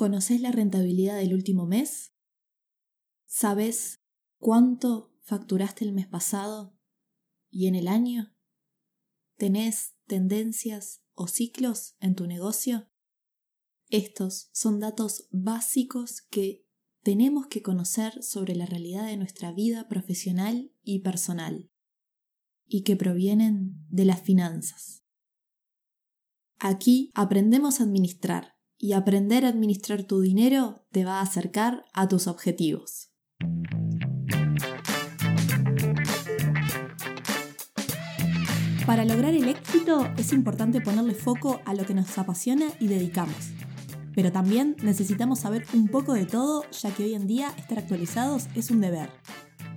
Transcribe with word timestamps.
¿Conoces 0.00 0.40
la 0.40 0.50
rentabilidad 0.50 1.18
del 1.18 1.34
último 1.34 1.66
mes? 1.66 2.14
¿Sabes 3.26 4.00
cuánto 4.38 5.14
facturaste 5.20 5.84
el 5.84 5.92
mes 5.92 6.06
pasado 6.06 6.74
y 7.50 7.66
en 7.66 7.74
el 7.74 7.86
año? 7.86 8.34
¿Tenés 9.36 9.96
tendencias 10.06 11.02
o 11.12 11.26
ciclos 11.26 11.96
en 12.00 12.14
tu 12.14 12.26
negocio? 12.26 12.88
Estos 13.90 14.48
son 14.54 14.80
datos 14.80 15.28
básicos 15.32 16.22
que 16.30 16.66
tenemos 17.02 17.48
que 17.48 17.60
conocer 17.60 18.22
sobre 18.22 18.56
la 18.56 18.64
realidad 18.64 19.04
de 19.04 19.18
nuestra 19.18 19.52
vida 19.52 19.86
profesional 19.86 20.72
y 20.80 21.00
personal 21.00 21.70
y 22.64 22.84
que 22.84 22.96
provienen 22.96 23.84
de 23.90 24.06
las 24.06 24.22
finanzas. 24.22 25.04
Aquí 26.58 27.10
aprendemos 27.12 27.80
a 27.80 27.84
administrar 27.84 28.59
y 28.80 28.94
aprender 28.94 29.44
a 29.44 29.48
administrar 29.48 30.02
tu 30.04 30.20
dinero 30.20 30.86
te 30.90 31.04
va 31.04 31.18
a 31.18 31.22
acercar 31.22 31.84
a 31.92 32.08
tus 32.08 32.26
objetivos. 32.26 33.10
Para 38.86 39.04
lograr 39.04 39.34
el 39.34 39.48
éxito 39.48 40.10
es 40.16 40.32
importante 40.32 40.80
ponerle 40.80 41.14
foco 41.14 41.60
a 41.64 41.74
lo 41.74 41.84
que 41.84 41.94
nos 41.94 42.18
apasiona 42.18 42.66
y 42.80 42.88
dedicamos. 42.88 43.50
Pero 44.14 44.32
también 44.32 44.76
necesitamos 44.82 45.40
saber 45.40 45.64
un 45.74 45.86
poco 45.86 46.14
de 46.14 46.26
todo, 46.26 46.64
ya 46.72 46.90
que 46.92 47.04
hoy 47.04 47.14
en 47.14 47.28
día 47.28 47.54
estar 47.56 47.78
actualizados 47.78 48.48
es 48.56 48.70
un 48.70 48.80
deber. 48.80 49.10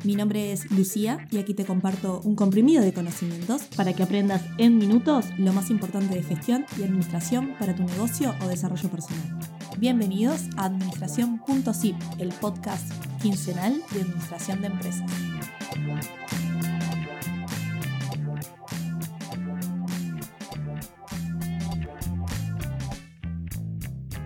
Mi 0.03 0.16
nombre 0.16 0.52
es 0.52 0.70
Lucía 0.70 1.25
y 1.31 1.38
aquí 1.38 1.53
te 1.53 1.63
comparto 1.63 2.20
un 2.25 2.35
comprimido 2.35 2.84
de 2.84 2.93
conocimientos 2.93 3.63
para 3.77 3.93
que 3.93 4.03
aprendas 4.03 4.41
en 4.57 4.77
minutos 4.77 5.27
lo 5.38 5.53
más 5.53 5.70
importante 5.70 6.13
de 6.13 6.23
gestión 6.23 6.66
y 6.77 6.84
administración 6.84 7.55
para 7.57 7.73
tu 7.73 7.84
negocio 7.84 8.35
o 8.43 8.48
desarrollo 8.49 8.89
personal. 8.89 9.39
Bienvenidos 9.77 10.41
a 10.57 10.66
Administración.zip, 10.66 11.95
el 12.20 12.34
podcast 12.34 12.91
quincenal 13.21 13.82
de 13.93 14.01
administración 14.01 14.60
de 14.60 14.68
empresas. 14.68 15.10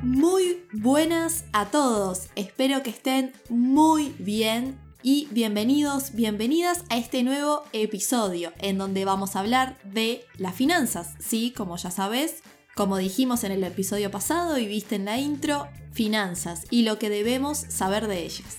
Muy 0.02 0.64
buenas 0.74 1.46
a 1.54 1.66
todos, 1.66 2.30
espero 2.36 2.82
que 2.82 2.90
estén 2.90 3.32
muy 3.50 4.16
bien 4.18 4.87
y 5.10 5.30
bienvenidos, 5.32 6.12
bienvenidas 6.12 6.84
a 6.90 6.98
este 6.98 7.24
nuevo 7.24 7.64
episodio 7.72 8.52
en 8.60 8.78
donde 8.78 9.06
vamos 9.06 9.38
a 9.38 9.40
hablar 9.40 9.78
de 9.86 10.26
las 10.36 10.54
finanzas. 10.54 11.14
Sí, 11.18 11.54
como 11.56 11.78
ya 11.78 11.92
sabes, 11.92 12.44
como 12.76 12.98
dijimos 12.98 13.46
en 13.46 13.54
el 13.54 13.64
episodio 13.64 14.12
pasado 14.12 14.58
y 14.58 14.68
viste 14.68 14.96
en 14.96 15.06
la 15.06 15.18
intro, 15.18 15.70
finanzas 15.94 16.66
y 16.72 16.82
lo 16.82 17.00
que 17.00 17.10
debemos 17.10 17.58
saber 17.58 18.10
de 18.10 18.26
ellas. 18.26 18.58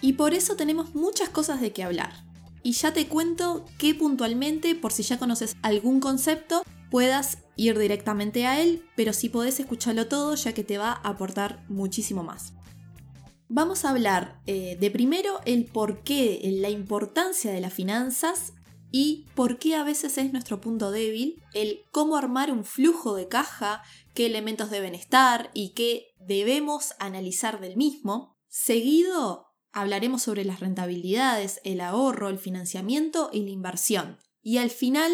Y 0.00 0.14
por 0.14 0.32
eso 0.32 0.56
tenemos 0.56 0.94
muchas 0.94 1.28
cosas 1.28 1.60
de 1.60 1.74
qué 1.74 1.82
hablar. 1.82 2.14
Y 2.62 2.72
ya 2.72 2.94
te 2.94 3.08
cuento 3.08 3.66
que 3.76 3.94
puntualmente, 3.94 4.74
por 4.74 4.90
si 4.90 5.02
ya 5.02 5.18
conoces 5.18 5.58
algún 5.60 6.00
concepto, 6.00 6.62
puedas 6.90 7.38
ir 7.56 7.78
directamente 7.78 8.46
a 8.46 8.60
él, 8.60 8.84
pero 8.96 9.12
si 9.12 9.28
podés 9.28 9.60
escucharlo 9.60 10.08
todo 10.08 10.34
ya 10.34 10.52
que 10.52 10.64
te 10.64 10.78
va 10.78 10.92
a 10.92 11.08
aportar 11.08 11.64
muchísimo 11.68 12.22
más. 12.22 12.52
Vamos 13.48 13.84
a 13.84 13.90
hablar 13.90 14.40
eh, 14.46 14.76
de 14.78 14.90
primero 14.90 15.40
el 15.46 15.64
por 15.64 16.02
qué, 16.02 16.40
la 16.60 16.68
importancia 16.68 17.50
de 17.50 17.60
las 17.60 17.72
finanzas 17.72 18.52
y 18.90 19.26
por 19.34 19.58
qué 19.58 19.74
a 19.74 19.84
veces 19.84 20.18
es 20.18 20.32
nuestro 20.32 20.60
punto 20.60 20.90
débil, 20.90 21.42
el 21.54 21.82
cómo 21.90 22.16
armar 22.16 22.52
un 22.52 22.64
flujo 22.64 23.14
de 23.14 23.28
caja, 23.28 23.82
qué 24.14 24.26
elementos 24.26 24.70
deben 24.70 24.94
estar 24.94 25.50
y 25.54 25.70
qué 25.70 26.14
debemos 26.18 26.94
analizar 26.98 27.60
del 27.60 27.76
mismo. 27.76 28.36
Seguido 28.48 29.46
hablaremos 29.72 30.22
sobre 30.22 30.44
las 30.44 30.60
rentabilidades, 30.60 31.60
el 31.64 31.80
ahorro, 31.80 32.28
el 32.28 32.38
financiamiento 32.38 33.30
y 33.32 33.42
la 33.42 33.50
inversión. 33.50 34.18
Y 34.42 34.58
al 34.58 34.70
final 34.70 35.12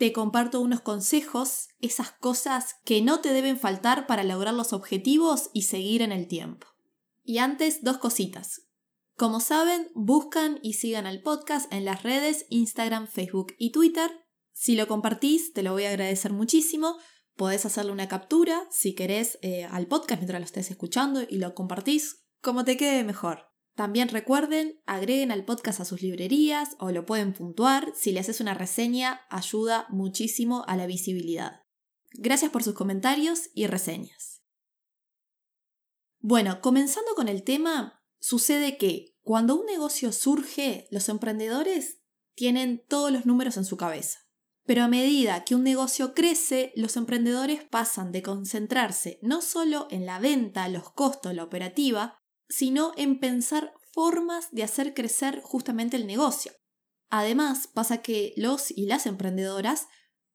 te 0.00 0.14
comparto 0.14 0.62
unos 0.62 0.80
consejos, 0.80 1.68
esas 1.82 2.10
cosas 2.10 2.76
que 2.86 3.02
no 3.02 3.20
te 3.20 3.34
deben 3.34 3.58
faltar 3.58 4.06
para 4.06 4.24
lograr 4.24 4.54
los 4.54 4.72
objetivos 4.72 5.50
y 5.52 5.64
seguir 5.64 6.00
en 6.00 6.10
el 6.10 6.26
tiempo. 6.26 6.66
Y 7.22 7.36
antes, 7.36 7.84
dos 7.84 7.98
cositas. 7.98 8.62
Como 9.14 9.40
saben, 9.40 9.90
buscan 9.94 10.58
y 10.62 10.72
sigan 10.72 11.06
al 11.06 11.20
podcast 11.20 11.70
en 11.70 11.84
las 11.84 12.02
redes 12.02 12.46
Instagram, 12.48 13.08
Facebook 13.08 13.54
y 13.58 13.72
Twitter. 13.72 14.10
Si 14.52 14.74
lo 14.74 14.88
compartís, 14.88 15.52
te 15.52 15.62
lo 15.62 15.72
voy 15.72 15.84
a 15.84 15.90
agradecer 15.90 16.32
muchísimo. 16.32 16.96
Podés 17.36 17.66
hacerle 17.66 17.92
una 17.92 18.08
captura 18.08 18.66
si 18.70 18.94
querés 18.94 19.38
eh, 19.42 19.64
al 19.64 19.86
podcast 19.86 20.22
mientras 20.22 20.40
lo 20.40 20.46
estés 20.46 20.70
escuchando 20.70 21.20
y 21.28 21.36
lo 21.36 21.54
compartís 21.54 22.24
como 22.40 22.64
te 22.64 22.78
quede 22.78 23.04
mejor. 23.04 23.49
También 23.80 24.10
recuerden, 24.10 24.78
agreguen 24.84 25.32
al 25.32 25.46
podcast 25.46 25.80
a 25.80 25.86
sus 25.86 26.02
librerías 26.02 26.76
o 26.80 26.90
lo 26.90 27.06
pueden 27.06 27.32
puntuar. 27.32 27.94
Si 27.96 28.12
le 28.12 28.20
haces 28.20 28.42
una 28.42 28.52
reseña, 28.52 29.22
ayuda 29.30 29.86
muchísimo 29.88 30.64
a 30.66 30.76
la 30.76 30.86
visibilidad. 30.86 31.62
Gracias 32.10 32.50
por 32.50 32.62
sus 32.62 32.74
comentarios 32.74 33.48
y 33.54 33.68
reseñas. 33.68 34.42
Bueno, 36.18 36.60
comenzando 36.60 37.14
con 37.14 37.28
el 37.28 37.42
tema, 37.42 38.04
sucede 38.18 38.76
que 38.76 39.16
cuando 39.22 39.58
un 39.58 39.64
negocio 39.64 40.12
surge, 40.12 40.86
los 40.90 41.08
emprendedores 41.08 42.02
tienen 42.34 42.84
todos 42.86 43.10
los 43.10 43.24
números 43.24 43.56
en 43.56 43.64
su 43.64 43.78
cabeza. 43.78 44.18
Pero 44.66 44.82
a 44.82 44.88
medida 44.88 45.42
que 45.44 45.54
un 45.54 45.64
negocio 45.64 46.12
crece, 46.12 46.74
los 46.76 46.98
emprendedores 46.98 47.64
pasan 47.64 48.12
de 48.12 48.20
concentrarse 48.22 49.18
no 49.22 49.40
solo 49.40 49.88
en 49.90 50.04
la 50.04 50.18
venta, 50.18 50.68
los 50.68 50.92
costos, 50.92 51.34
la 51.34 51.44
operativa, 51.44 52.19
sino 52.50 52.92
en 52.96 53.20
pensar 53.20 53.72
formas 53.92 54.50
de 54.50 54.64
hacer 54.64 54.92
crecer 54.92 55.40
justamente 55.42 55.96
el 55.96 56.06
negocio. 56.06 56.52
Además, 57.08 57.68
pasa 57.68 58.02
que 58.02 58.34
los 58.36 58.70
y 58.70 58.86
las 58.86 59.06
emprendedoras 59.06 59.88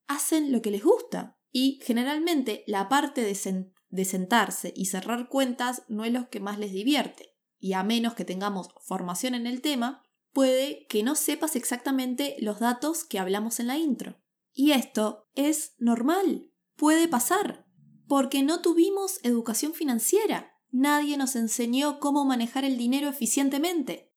hacen 0.07 0.51
lo 0.51 0.61
que 0.61 0.71
les 0.71 0.83
gusta 0.83 1.37
y 1.51 1.79
generalmente 1.83 2.63
la 2.67 2.89
parte 2.89 3.21
de, 3.21 4.05
sentarse 4.05 4.73
y 4.75 4.85
cerrar 4.85 5.29
cuentas 5.29 5.83
no 5.87 6.03
es 6.03 6.11
lo 6.11 6.29
que 6.29 6.39
más 6.39 6.57
les 6.57 6.71
divierte. 6.71 7.33
Y 7.59 7.73
a 7.73 7.83
menos 7.83 8.13
que 8.13 8.25
tengamos 8.25 8.67
formación 8.85 9.35
en 9.35 9.47
el 9.47 9.61
tema, 9.61 10.03
puede 10.33 10.85
que 10.87 11.03
no 11.03 11.15
sepas 11.15 11.55
exactamente 11.55 12.35
los 12.39 12.59
datos 12.59 13.05
que 13.05 13.19
hablamos 13.19 13.59
en 13.59 13.67
la 13.67 13.77
intro. 13.77 14.21
Y 14.53 14.71
esto 14.71 15.29
es 15.33 15.75
normal, 15.79 16.51
puede 16.75 17.07
pasar, 17.07 17.65
porque 18.07 18.43
no 18.43 18.61
tuvimos 18.61 19.19
educación 19.23 19.73
financiera 19.73 20.54
nadie 20.71 21.17
nos 21.17 21.35
enseñó 21.35 21.99
cómo 21.99 22.25
manejar 22.25 22.65
el 22.65 22.77
dinero 22.77 23.09
eficientemente. 23.09 24.11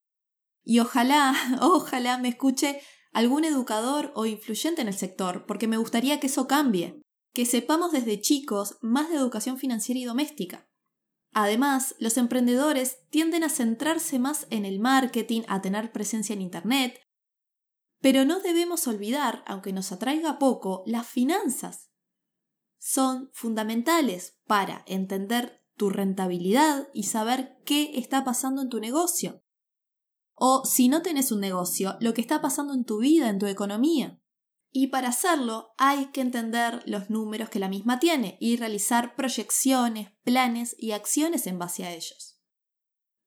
Y 0.64 0.81
ojalá, 0.81 1.34
ojalá 1.60 2.19
me 2.19 2.28
escuche 2.28 2.81
algún 3.12 3.44
educador 3.44 4.12
o 4.14 4.26
influyente 4.26 4.82
en 4.82 4.88
el 4.88 4.94
sector, 4.94 5.47
porque 5.47 5.66
me 5.66 5.76
gustaría 5.76 6.20
que 6.20 6.26
eso 6.26 6.47
cambie, 6.47 7.00
que 7.32 7.47
sepamos 7.47 7.92
desde 7.92 8.20
chicos 8.20 8.78
más 8.81 9.09
de 9.09 9.16
educación 9.16 9.59
financiera 9.59 10.00
y 10.00 10.04
doméstica. 10.04 10.69
Además, 11.32 11.94
los 11.98 12.16
emprendedores 12.16 13.09
tienden 13.10 13.44
a 13.44 13.48
centrarse 13.48 14.19
más 14.19 14.47
en 14.50 14.65
el 14.65 14.80
marketing, 14.80 15.42
a 15.48 15.60
tener 15.60 15.92
presencia 15.92 16.32
en 16.32 16.42
Internet, 16.42 17.00
pero 18.00 18.25
no 18.25 18.41
debemos 18.41 18.86
olvidar, 18.86 19.42
aunque 19.47 19.72
nos 19.72 19.92
atraiga 19.92 20.38
poco, 20.38 20.82
las 20.86 21.06
finanzas. 21.06 21.91
Son 22.78 23.30
fundamentales 23.32 24.38
para 24.47 24.84
entender 24.86 25.65
tu 25.78 25.89
rentabilidad 25.89 26.89
y 26.93 27.05
saber 27.05 27.56
qué 27.65 27.93
está 27.94 28.25
pasando 28.25 28.61
en 28.61 28.69
tu 28.69 28.81
negocio. 28.81 29.43
O 30.34 30.65
si 30.66 30.89
no 30.89 31.00
tenés 31.00 31.33
un 31.33 31.41
negocio, 31.41 31.97
lo 32.00 32.12
que 32.12 32.21
está 32.21 32.43
pasando 32.43 32.75
en 32.75 32.84
tu 32.84 32.99
vida, 32.99 33.31
en 33.31 33.39
tu 33.39 33.47
economía. 33.47 34.21
Y 34.71 34.89
para 34.89 35.09
hacerlo 35.09 35.71
hay 35.78 36.07
que 36.07 36.21
entender 36.21 36.83
los 36.84 37.09
números 37.09 37.48
que 37.48 37.59
la 37.59 37.71
misma 37.71 37.98
tiene 37.98 38.36
y 38.41 38.57
realizar 38.57 39.16
proyecciones, 39.16 40.13
planes 40.22 40.77
y 40.78 40.92
acciones 40.92 41.47
en 41.47 41.59
base 41.59 41.84
a 41.84 41.95
ellos. 41.95 42.39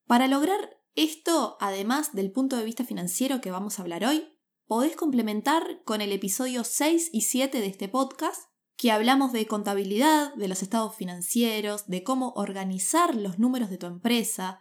Para 0.05 0.27
lograr 0.27 0.77
esto, 0.93 1.57
además 1.59 2.13
del 2.13 2.31
punto 2.31 2.57
de 2.57 2.65
vista 2.65 2.83
financiero 2.83 3.41
que 3.41 3.49
vamos 3.49 3.79
a 3.79 3.81
hablar 3.81 4.05
hoy, 4.05 4.37
podés 4.67 4.95
complementar 4.95 5.81
con 5.83 6.01
el 6.01 6.11
episodio 6.11 6.63
6 6.63 7.09
y 7.11 7.21
7 7.21 7.59
de 7.59 7.67
este 7.67 7.89
podcast 7.89 8.50
que 8.81 8.91
hablamos 8.91 9.31
de 9.31 9.45
contabilidad, 9.45 10.33
de 10.33 10.47
los 10.47 10.63
estados 10.63 10.95
financieros, 10.95 11.85
de 11.85 12.01
cómo 12.01 12.33
organizar 12.35 13.13
los 13.13 13.37
números 13.37 13.69
de 13.69 13.77
tu 13.77 13.85
empresa, 13.85 14.59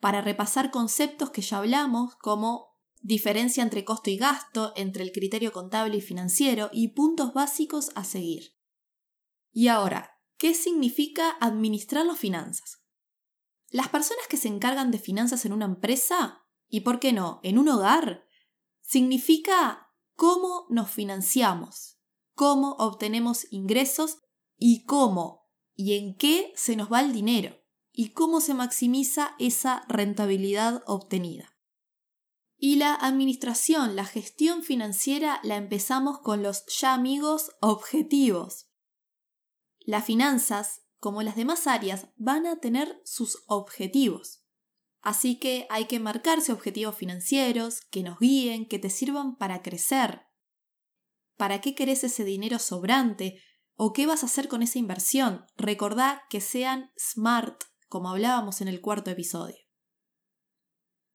para 0.00 0.20
repasar 0.20 0.72
conceptos 0.72 1.30
que 1.30 1.42
ya 1.42 1.58
hablamos 1.58 2.16
como 2.16 2.76
diferencia 3.02 3.62
entre 3.62 3.84
costo 3.84 4.10
y 4.10 4.16
gasto, 4.16 4.72
entre 4.74 5.04
el 5.04 5.12
criterio 5.12 5.52
contable 5.52 5.98
y 5.98 6.00
financiero 6.00 6.70
y 6.72 6.88
puntos 6.88 7.34
básicos 7.34 7.92
a 7.94 8.02
seguir. 8.02 8.56
Y 9.52 9.68
ahora, 9.68 10.18
¿qué 10.38 10.54
significa 10.54 11.36
administrar 11.40 12.04
las 12.04 12.18
finanzas? 12.18 12.82
Las 13.68 13.90
personas 13.90 14.26
que 14.28 14.38
se 14.38 14.48
encargan 14.48 14.90
de 14.90 14.98
finanzas 14.98 15.44
en 15.44 15.52
una 15.52 15.66
empresa, 15.66 16.44
y 16.66 16.80
por 16.80 16.98
qué 16.98 17.12
no, 17.12 17.38
en 17.44 17.58
un 17.58 17.68
hogar, 17.68 18.24
significa 18.80 19.88
cómo 20.16 20.66
nos 20.68 20.90
financiamos, 20.90 21.91
cómo 22.34 22.72
obtenemos 22.78 23.46
ingresos 23.50 24.18
y 24.56 24.84
cómo 24.84 25.48
y 25.74 25.96
en 25.96 26.16
qué 26.16 26.52
se 26.56 26.76
nos 26.76 26.92
va 26.92 27.00
el 27.00 27.12
dinero 27.12 27.56
y 27.92 28.10
cómo 28.10 28.40
se 28.40 28.54
maximiza 28.54 29.34
esa 29.38 29.84
rentabilidad 29.88 30.82
obtenida. 30.86 31.52
Y 32.56 32.76
la 32.76 32.94
administración, 32.94 33.96
la 33.96 34.04
gestión 34.04 34.62
financiera 34.62 35.40
la 35.42 35.56
empezamos 35.56 36.20
con 36.20 36.42
los 36.42 36.64
ya 36.66 36.94
amigos 36.94 37.50
objetivos. 37.60 38.68
Las 39.80 40.04
finanzas, 40.04 40.82
como 41.00 41.22
las 41.22 41.34
demás 41.34 41.66
áreas, 41.66 42.06
van 42.16 42.46
a 42.46 42.60
tener 42.60 43.02
sus 43.04 43.42
objetivos. 43.46 44.44
Así 45.00 45.40
que 45.40 45.66
hay 45.68 45.86
que 45.86 45.98
marcarse 45.98 46.52
objetivos 46.52 46.94
financieros 46.94 47.80
que 47.90 48.04
nos 48.04 48.20
guíen, 48.20 48.68
que 48.68 48.78
te 48.78 48.90
sirvan 48.90 49.36
para 49.36 49.60
crecer. 49.62 50.28
¿Para 51.42 51.60
qué 51.60 51.74
querés 51.74 52.04
ese 52.04 52.22
dinero 52.22 52.60
sobrante? 52.60 53.42
¿O 53.74 53.92
qué 53.92 54.06
vas 54.06 54.22
a 54.22 54.26
hacer 54.26 54.46
con 54.46 54.62
esa 54.62 54.78
inversión? 54.78 55.44
Recordá 55.56 56.22
que 56.30 56.40
sean 56.40 56.92
SMART, 56.96 57.64
como 57.88 58.10
hablábamos 58.10 58.60
en 58.60 58.68
el 58.68 58.80
cuarto 58.80 59.10
episodio. 59.10 59.56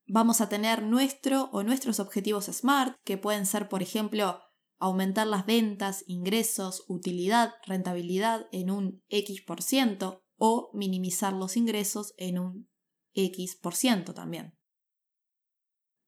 Vamos 0.06 0.42
a 0.42 0.50
tener 0.50 0.84
nuestro 0.84 1.44
o 1.54 1.64
nuestros 1.64 2.02
objetivos 2.02 2.48
SMART, 2.48 2.98
que 3.06 3.18
pueden 3.18 3.46
ser, 3.46 3.70
por 3.70 3.82
ejemplo, 3.82 4.42
aumentar 4.80 5.28
las 5.28 5.46
ventas, 5.46 6.04
ingresos, 6.08 6.84
utilidad, 6.90 7.54
rentabilidad 7.66 8.48
en 8.52 8.70
un 8.70 9.02
X% 9.08 10.26
o 10.36 10.72
minimizar 10.74 11.32
los 11.32 11.56
ingresos 11.56 12.14
en 12.18 12.40
un 12.40 12.70
X% 13.14 14.14
también. 14.14 14.58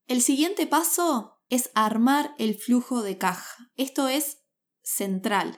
El 0.08 0.22
siguiente 0.22 0.68
paso 0.68 1.39
es 1.50 1.72
armar 1.74 2.36
el 2.38 2.56
flujo 2.56 3.02
de 3.02 3.18
caja. 3.18 3.72
Esto 3.76 4.08
es 4.08 4.44
central. 4.84 5.58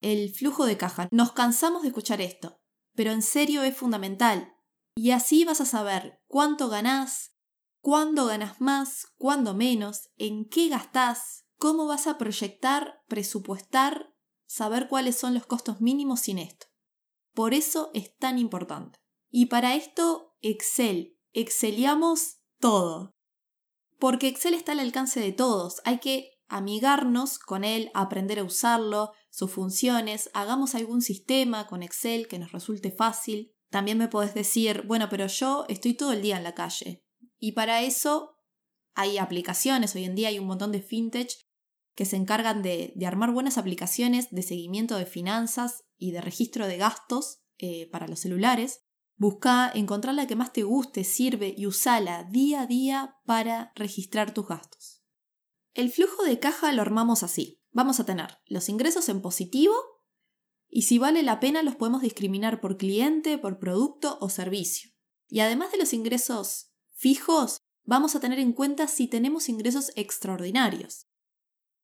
El 0.00 0.32
flujo 0.34 0.66
de 0.66 0.76
caja. 0.76 1.08
Nos 1.10 1.32
cansamos 1.32 1.82
de 1.82 1.88
escuchar 1.88 2.20
esto, 2.20 2.60
pero 2.94 3.12
en 3.12 3.22
serio 3.22 3.62
es 3.62 3.76
fundamental. 3.76 4.54
Y 4.94 5.12
así 5.12 5.44
vas 5.44 5.60
a 5.60 5.66
saber 5.66 6.20
cuánto 6.26 6.68
ganás, 6.68 7.36
cuándo 7.80 8.26
ganas 8.26 8.60
más, 8.60 9.06
cuándo 9.16 9.54
menos, 9.54 10.10
en 10.16 10.48
qué 10.48 10.68
gastás, 10.68 11.46
cómo 11.56 11.86
vas 11.86 12.06
a 12.06 12.18
proyectar, 12.18 13.02
presupuestar, 13.08 14.14
saber 14.46 14.88
cuáles 14.88 15.16
son 15.16 15.34
los 15.34 15.46
costos 15.46 15.80
mínimos 15.80 16.20
sin 16.20 16.38
esto. 16.38 16.66
Por 17.34 17.54
eso 17.54 17.90
es 17.94 18.16
tan 18.16 18.38
importante. 18.38 18.98
Y 19.30 19.46
para 19.46 19.74
esto, 19.74 20.36
Excel. 20.42 21.18
Exceliamos 21.32 22.40
todo. 22.60 23.12
Porque 24.02 24.26
Excel 24.26 24.54
está 24.54 24.72
al 24.72 24.80
alcance 24.80 25.20
de 25.20 25.30
todos. 25.30 25.80
Hay 25.84 26.00
que 26.00 26.32
amigarnos 26.48 27.38
con 27.38 27.62
él, 27.62 27.88
aprender 27.94 28.40
a 28.40 28.42
usarlo, 28.42 29.12
sus 29.30 29.52
funciones, 29.52 30.28
hagamos 30.34 30.74
algún 30.74 31.02
sistema 31.02 31.68
con 31.68 31.84
Excel 31.84 32.26
que 32.26 32.40
nos 32.40 32.50
resulte 32.50 32.90
fácil. 32.90 33.52
También 33.70 33.98
me 33.98 34.08
podés 34.08 34.34
decir, 34.34 34.82
bueno, 34.88 35.06
pero 35.08 35.28
yo 35.28 35.66
estoy 35.68 35.94
todo 35.94 36.12
el 36.12 36.20
día 36.20 36.36
en 36.36 36.42
la 36.42 36.56
calle. 36.56 37.04
Y 37.38 37.52
para 37.52 37.82
eso 37.82 38.34
hay 38.96 39.18
aplicaciones, 39.18 39.94
hoy 39.94 40.02
en 40.02 40.16
día 40.16 40.30
hay 40.30 40.40
un 40.40 40.48
montón 40.48 40.72
de 40.72 40.82
fintech 40.82 41.30
que 41.94 42.04
se 42.04 42.16
encargan 42.16 42.60
de, 42.60 42.94
armar 43.06 43.30
buenas 43.30 43.56
aplicaciones 43.56 44.32
de 44.32 44.42
seguimiento 44.42 44.96
de 44.96 45.06
finanzas 45.06 45.84
y 45.96 46.10
de 46.10 46.22
registro 46.22 46.66
de 46.66 46.76
gastos 46.76 47.44
eh, 47.58 47.88
para 47.92 48.08
los 48.08 48.18
celulares. 48.18 48.80
Busca 49.16 49.70
encontrar 49.74 50.14
la 50.14 50.26
que 50.26 50.36
más 50.36 50.52
te 50.52 50.62
guste, 50.62 51.04
sirve 51.04 51.54
y 51.56 51.66
usala 51.66 52.24
día 52.24 52.62
a 52.62 52.66
día 52.66 53.16
para 53.24 53.72
registrar 53.74 54.34
tus 54.34 54.46
gastos. 54.48 55.02
El 55.74 55.90
flujo 55.90 56.24
de 56.24 56.38
caja 56.38 56.72
lo 56.72 56.82
armamos 56.82 57.22
así. 57.22 57.62
Vamos 57.70 58.00
a 58.00 58.04
tener 58.04 58.38
los 58.46 58.68
ingresos 58.68 59.08
en 59.08 59.22
positivo 59.22 59.74
y 60.68 60.82
si 60.82 60.98
vale 60.98 61.22
la 61.22 61.40
pena 61.40 61.62
los 61.62 61.76
podemos 61.76 62.02
discriminar 62.02 62.60
por 62.60 62.76
cliente, 62.76 63.38
por 63.38 63.58
producto 63.58 64.18
o 64.20 64.28
servicio. 64.28 64.90
Y 65.28 65.40
además 65.40 65.72
de 65.72 65.78
los 65.78 65.92
ingresos 65.92 66.72
fijos, 66.92 67.58
vamos 67.84 68.14
a 68.14 68.20
tener 68.20 68.38
en 68.38 68.52
cuenta 68.52 68.86
si 68.86 69.06
tenemos 69.06 69.48
ingresos 69.48 69.92
extraordinarios. 69.96 71.08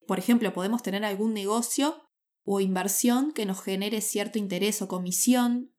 Por 0.07 0.19
ejemplo, 0.19 0.53
podemos 0.53 0.83
tener 0.83 1.05
algún 1.05 1.35
negocio 1.35 2.03
o 2.45 2.61
inversión 2.61 3.33
que 3.33 3.45
nos 3.45 3.61
genere 3.61 4.01
cierto 4.01 4.39
interés 4.39 4.81
o 4.81 4.89
comisión. 4.89 5.75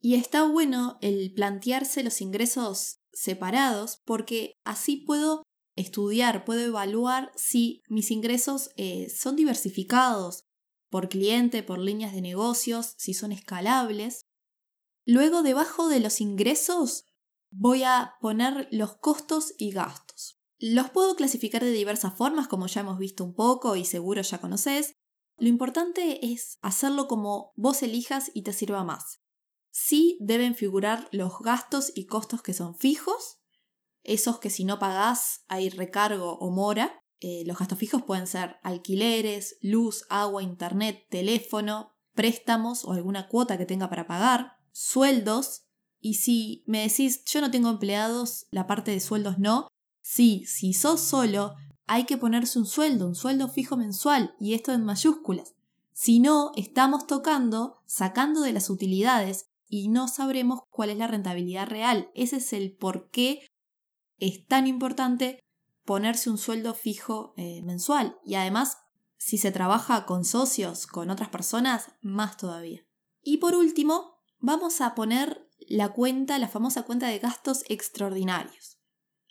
Y 0.00 0.14
está 0.14 0.44
bueno 0.44 0.98
el 1.00 1.32
plantearse 1.34 2.02
los 2.02 2.20
ingresos 2.20 3.00
separados 3.12 4.02
porque 4.04 4.54
así 4.64 4.96
puedo 4.96 5.42
estudiar, 5.74 6.44
puedo 6.44 6.60
evaluar 6.60 7.32
si 7.36 7.82
mis 7.88 8.10
ingresos 8.10 8.70
eh, 8.76 9.08
son 9.10 9.36
diversificados 9.36 10.44
por 10.90 11.08
cliente, 11.08 11.62
por 11.62 11.78
líneas 11.78 12.14
de 12.14 12.22
negocios, 12.22 12.94
si 12.96 13.14
son 13.14 13.32
escalables. 13.32 14.26
Luego, 15.04 15.42
debajo 15.42 15.88
de 15.88 16.00
los 16.00 16.20
ingresos, 16.20 17.04
voy 17.50 17.82
a 17.82 18.14
poner 18.20 18.68
los 18.70 18.96
costos 18.96 19.54
y 19.58 19.70
gastos. 19.70 20.40
Los 20.58 20.90
puedo 20.90 21.16
clasificar 21.16 21.62
de 21.62 21.70
diversas 21.70 22.14
formas, 22.14 22.48
como 22.48 22.66
ya 22.66 22.80
hemos 22.80 22.98
visto 22.98 23.24
un 23.24 23.34
poco 23.34 23.76
y 23.76 23.84
seguro 23.84 24.22
ya 24.22 24.40
conoces. 24.40 24.94
Lo 25.38 25.48
importante 25.48 26.32
es 26.32 26.58
hacerlo 26.62 27.08
como 27.08 27.52
vos 27.56 27.82
elijas 27.82 28.30
y 28.32 28.42
te 28.42 28.54
sirva 28.54 28.84
más. 28.84 29.20
Sí 29.78 30.16
deben 30.22 30.54
figurar 30.54 31.06
los 31.12 31.38
gastos 31.40 31.92
y 31.94 32.06
costos 32.06 32.40
que 32.40 32.54
son 32.54 32.74
fijos, 32.74 33.42
esos 34.04 34.38
que 34.38 34.48
si 34.48 34.64
no 34.64 34.78
pagás 34.78 35.44
hay 35.48 35.68
recargo 35.68 36.38
o 36.38 36.50
mora. 36.50 36.98
Eh, 37.20 37.42
los 37.44 37.58
gastos 37.58 37.78
fijos 37.78 38.02
pueden 38.02 38.26
ser 38.26 38.56
alquileres, 38.62 39.58
luz, 39.60 40.06
agua, 40.08 40.42
internet, 40.42 41.04
teléfono, 41.10 41.92
préstamos 42.14 42.86
o 42.86 42.92
alguna 42.92 43.28
cuota 43.28 43.58
que 43.58 43.66
tenga 43.66 43.90
para 43.90 44.06
pagar, 44.06 44.52
sueldos, 44.72 45.66
y 46.00 46.14
si 46.14 46.64
me 46.66 46.80
decís, 46.80 47.22
yo 47.26 47.42
no 47.42 47.50
tengo 47.50 47.68
empleados, 47.68 48.46
la 48.50 48.66
parte 48.66 48.92
de 48.92 49.00
sueldos 49.00 49.38
no, 49.38 49.68
sí, 50.00 50.46
si 50.46 50.72
sos 50.72 51.02
solo, 51.02 51.54
hay 51.86 52.04
que 52.04 52.16
ponerse 52.16 52.58
un 52.58 52.66
sueldo, 52.66 53.06
un 53.06 53.14
sueldo 53.14 53.48
fijo 53.48 53.76
mensual, 53.76 54.36
y 54.40 54.54
esto 54.54 54.72
en 54.72 54.84
mayúsculas. 54.84 55.54
Si 55.92 56.18
no, 56.18 56.52
estamos 56.56 57.06
tocando, 57.06 57.82
sacando 57.84 58.40
de 58.40 58.54
las 58.54 58.70
utilidades 58.70 59.50
y 59.68 59.88
no 59.88 60.08
sabremos 60.08 60.60
cuál 60.70 60.90
es 60.90 60.98
la 60.98 61.06
rentabilidad 61.06 61.66
real. 61.66 62.10
Ese 62.14 62.36
es 62.36 62.52
el 62.52 62.76
por 62.76 63.10
qué 63.10 63.46
es 64.18 64.46
tan 64.46 64.66
importante 64.66 65.40
ponerse 65.84 66.30
un 66.30 66.38
sueldo 66.38 66.74
fijo 66.74 67.34
eh, 67.36 67.62
mensual. 67.62 68.18
Y 68.24 68.34
además, 68.34 68.78
si 69.16 69.38
se 69.38 69.52
trabaja 69.52 70.06
con 70.06 70.24
socios, 70.24 70.86
con 70.86 71.10
otras 71.10 71.28
personas, 71.28 71.92
más 72.00 72.36
todavía. 72.36 72.86
Y 73.22 73.38
por 73.38 73.54
último, 73.54 74.22
vamos 74.38 74.80
a 74.80 74.94
poner 74.94 75.48
la 75.68 75.92
cuenta, 75.92 76.38
la 76.38 76.48
famosa 76.48 76.82
cuenta 76.82 77.08
de 77.08 77.18
gastos 77.18 77.64
extraordinarios. 77.68 78.78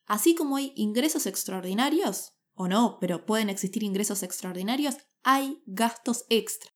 Así 0.06 0.36
como 0.36 0.58
hay 0.58 0.74
ingresos 0.76 1.26
extraordinarios, 1.26 2.34
o 2.54 2.68
no, 2.68 2.98
pero 3.00 3.26
pueden 3.26 3.50
existir 3.50 3.84
ingresos 3.84 4.24
extraordinarios, 4.24 4.98
hay 5.24 5.62
gastos 5.66 6.26
extra. 6.30 6.75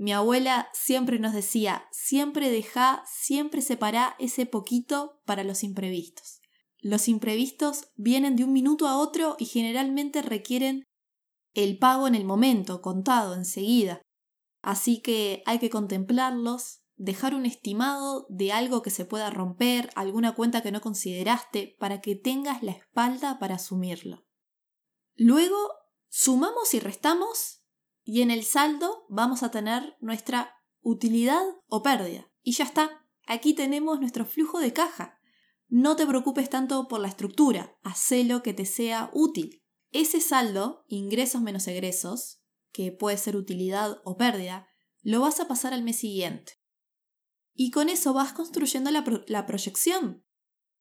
Mi 0.00 0.14
abuela 0.14 0.70
siempre 0.72 1.18
nos 1.18 1.34
decía, 1.34 1.86
siempre 1.92 2.50
deja, 2.50 3.04
siempre 3.06 3.60
separa 3.60 4.16
ese 4.18 4.46
poquito 4.46 5.20
para 5.26 5.44
los 5.44 5.62
imprevistos. 5.62 6.40
Los 6.78 7.06
imprevistos 7.06 7.90
vienen 7.96 8.34
de 8.34 8.44
un 8.44 8.54
minuto 8.54 8.88
a 8.88 8.96
otro 8.96 9.36
y 9.38 9.44
generalmente 9.44 10.22
requieren 10.22 10.84
el 11.52 11.76
pago 11.76 12.08
en 12.08 12.14
el 12.14 12.24
momento, 12.24 12.80
contado 12.80 13.34
enseguida. 13.34 14.00
Así 14.62 15.02
que 15.02 15.42
hay 15.44 15.58
que 15.58 15.68
contemplarlos, 15.68 16.80
dejar 16.96 17.34
un 17.34 17.44
estimado 17.44 18.24
de 18.30 18.52
algo 18.52 18.80
que 18.80 18.88
se 18.88 19.04
pueda 19.04 19.28
romper, 19.28 19.90
alguna 19.96 20.34
cuenta 20.34 20.62
que 20.62 20.72
no 20.72 20.80
consideraste, 20.80 21.76
para 21.78 22.00
que 22.00 22.16
tengas 22.16 22.62
la 22.62 22.72
espalda 22.72 23.38
para 23.38 23.56
asumirlo. 23.56 24.24
Luego, 25.14 25.58
sumamos 26.08 26.72
y 26.72 26.80
restamos 26.80 27.59
y 28.04 28.22
en 28.22 28.30
el 28.30 28.44
saldo 28.44 29.06
vamos 29.08 29.42
a 29.42 29.50
tener 29.50 29.96
nuestra 30.00 30.54
utilidad 30.80 31.42
o 31.66 31.82
pérdida. 31.82 32.30
Y 32.42 32.52
ya 32.52 32.64
está, 32.64 33.06
aquí 33.26 33.54
tenemos 33.54 34.00
nuestro 34.00 34.24
flujo 34.24 34.58
de 34.58 34.72
caja. 34.72 35.18
No 35.68 35.96
te 35.96 36.06
preocupes 36.06 36.50
tanto 36.50 36.88
por 36.88 37.00
la 37.00 37.08
estructura, 37.08 37.78
hacelo 37.82 38.42
que 38.42 38.54
te 38.54 38.64
sea 38.64 39.10
útil. 39.12 39.62
Ese 39.92 40.20
saldo, 40.20 40.84
ingresos 40.88 41.42
menos 41.42 41.66
egresos, 41.68 42.40
que 42.72 42.92
puede 42.92 43.16
ser 43.16 43.36
utilidad 43.36 44.00
o 44.04 44.16
pérdida, 44.16 44.68
lo 45.02 45.20
vas 45.20 45.40
a 45.40 45.48
pasar 45.48 45.72
al 45.72 45.82
mes 45.82 45.98
siguiente. 45.98 46.54
Y 47.54 47.70
con 47.70 47.88
eso 47.88 48.12
vas 48.12 48.32
construyendo 48.32 48.90
la, 48.90 49.46
proyección 49.46 50.24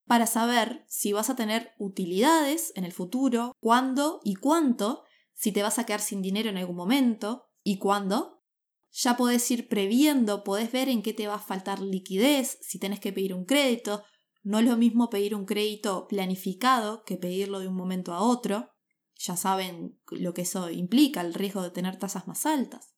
para 0.06 0.28
saber 0.28 0.86
si 0.88 1.14
vas 1.14 1.30
a 1.30 1.36
tener 1.36 1.72
utilidades 1.78 2.72
en 2.76 2.84
el 2.84 2.94
futuro, 2.94 3.54
cuándo 3.60 4.22
y 4.24 4.36
cuánto, 4.36 5.04
si 5.39 5.53
te 5.53 5.63
vas 5.63 5.79
a 5.79 5.86
quedar 5.86 6.01
sin 6.01 6.22
dinero 6.22 6.50
en 6.50 6.58
algún 6.58 6.75
momento 6.75 7.46
y 7.63 7.77
cuándo. 7.77 8.43
Ya 8.91 9.15
podés 9.15 9.50
ir 9.51 9.69
previendo, 9.69 10.43
podés 10.43 10.69
ver 10.69 10.89
en 10.89 11.01
qué 11.01 11.13
te 11.13 11.27
va 11.27 11.36
a 11.36 11.39
faltar 11.39 11.79
liquidez, 11.79 12.58
si 12.62 12.77
tenés 12.77 13.00
que 13.00 13.13
pedir 13.13 13.34
un 13.34 13.46
crédito. 13.46 14.03
No 14.43 14.60
es 14.60 14.65
lo 14.65 14.75
mismo 14.75 15.10
pedir 15.10 15.36
un 15.36 15.46
crédito 15.46 16.08
planificado 16.10 17.03
que 17.05 17.15
pedirlo 17.15 17.60
de 17.60 17.69
un 17.69 17.75
momento 17.75 18.13
a 18.13 18.22
otro. 18.22 18.72
ya 19.15 19.36
saben 19.36 20.00
lo 20.12 20.34
que 20.34 20.41
eso 20.41 20.69
implica, 20.69 21.22
el 21.22 21.34
riesgo 21.34 21.62
de 21.62 21.72
tener 21.72 21.98
tasas 21.98 22.27
más 22.27 22.46
altas. 22.46 22.93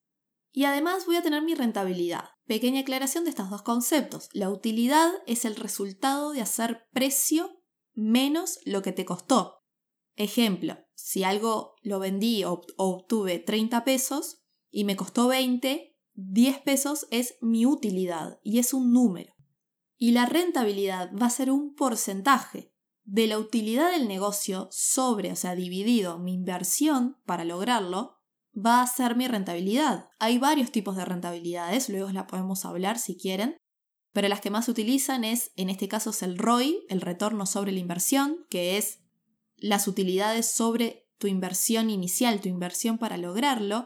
Y 0.52 0.66
además 0.66 1.06
voy 1.06 1.18
a 1.18 1.24
tener 1.24 1.44
mi 1.44 1.56
rentabilidad. 1.56 2.26
Pequeña 2.46 2.82
aclaración 2.82 3.24
de 3.24 3.32
estos 3.32 3.50
dos 3.50 3.62
conceptos. 3.62 4.30
La 4.34 4.50
utilidad 4.50 5.12
es 5.28 5.46
el 5.46 5.56
resultado 5.56 6.32
de 6.32 6.42
hacer 6.42 6.88
precio 6.92 7.62
menos 7.94 8.60
lo 8.66 8.82
que 8.82 8.92
te 8.92 9.06
costó. 9.06 9.62
Ejemplo, 10.16 10.78
si 11.04 11.24
algo 11.24 11.76
lo 11.82 12.00
vendí 12.00 12.44
o 12.44 12.62
obtuve 12.78 13.40
30 13.40 13.84
pesos 13.84 14.44
y 14.70 14.84
me 14.84 14.96
costó 14.96 15.28
20, 15.28 15.98
10 16.14 16.60
pesos 16.60 17.08
es 17.10 17.38
mi 17.42 17.66
utilidad 17.66 18.40
y 18.44 18.60
es 18.60 18.74
un 18.74 18.94
número. 18.94 19.34
Y 19.98 20.12
la 20.12 20.26
rentabilidad 20.26 21.12
va 21.16 21.26
a 21.26 21.32
ser 21.32 21.52
un 21.52 21.74
porcentaje 21.74 22.74
de 23.04 23.28
la 23.28 23.40
utilidad 23.40 23.92
del 23.92 24.08
negocio 24.08 24.70
sobre, 24.72 25.32
o 25.32 25.36
sea, 25.36 25.56
dividido 25.56 26.20
mi 26.20 26.34
inversión 26.34 27.18
para 27.26 27.46
lograrlo, 27.46 28.20
va 28.56 28.82
a 28.82 28.88
ser 28.88 29.16
mi 29.16 29.28
rentabilidad. 29.28 30.10
Hay 30.20 30.38
varios 30.38 30.72
tipos 30.72 30.96
de 30.96 31.06
rentabilidades, 31.06 31.90
luego 31.90 32.12
la 32.12 32.28
podemos 32.28 32.64
hablar 32.64 33.00
si 33.00 33.18
quieren, 33.18 33.58
pero 34.14 34.28
las 34.28 34.42
que 34.42 34.52
más 34.52 34.70
utilizan 34.70 35.24
es, 35.24 35.52
en 35.56 35.70
este 35.70 35.88
caso 35.88 36.12
es 36.12 36.22
el 36.22 36.38
ROI, 36.38 36.86
el 36.90 37.02
retorno 37.02 37.46
sobre 37.46 37.72
la 37.72 37.80
inversión, 37.80 38.46
que 38.50 38.78
es 38.78 39.01
las 39.62 39.88
utilidades 39.88 40.48
sobre 40.48 41.08
tu 41.18 41.28
inversión 41.28 41.90
inicial, 41.90 42.42
tu 42.42 42.50
inversión 42.50 42.98
para 42.98 43.18
lograrlo. 43.18 43.86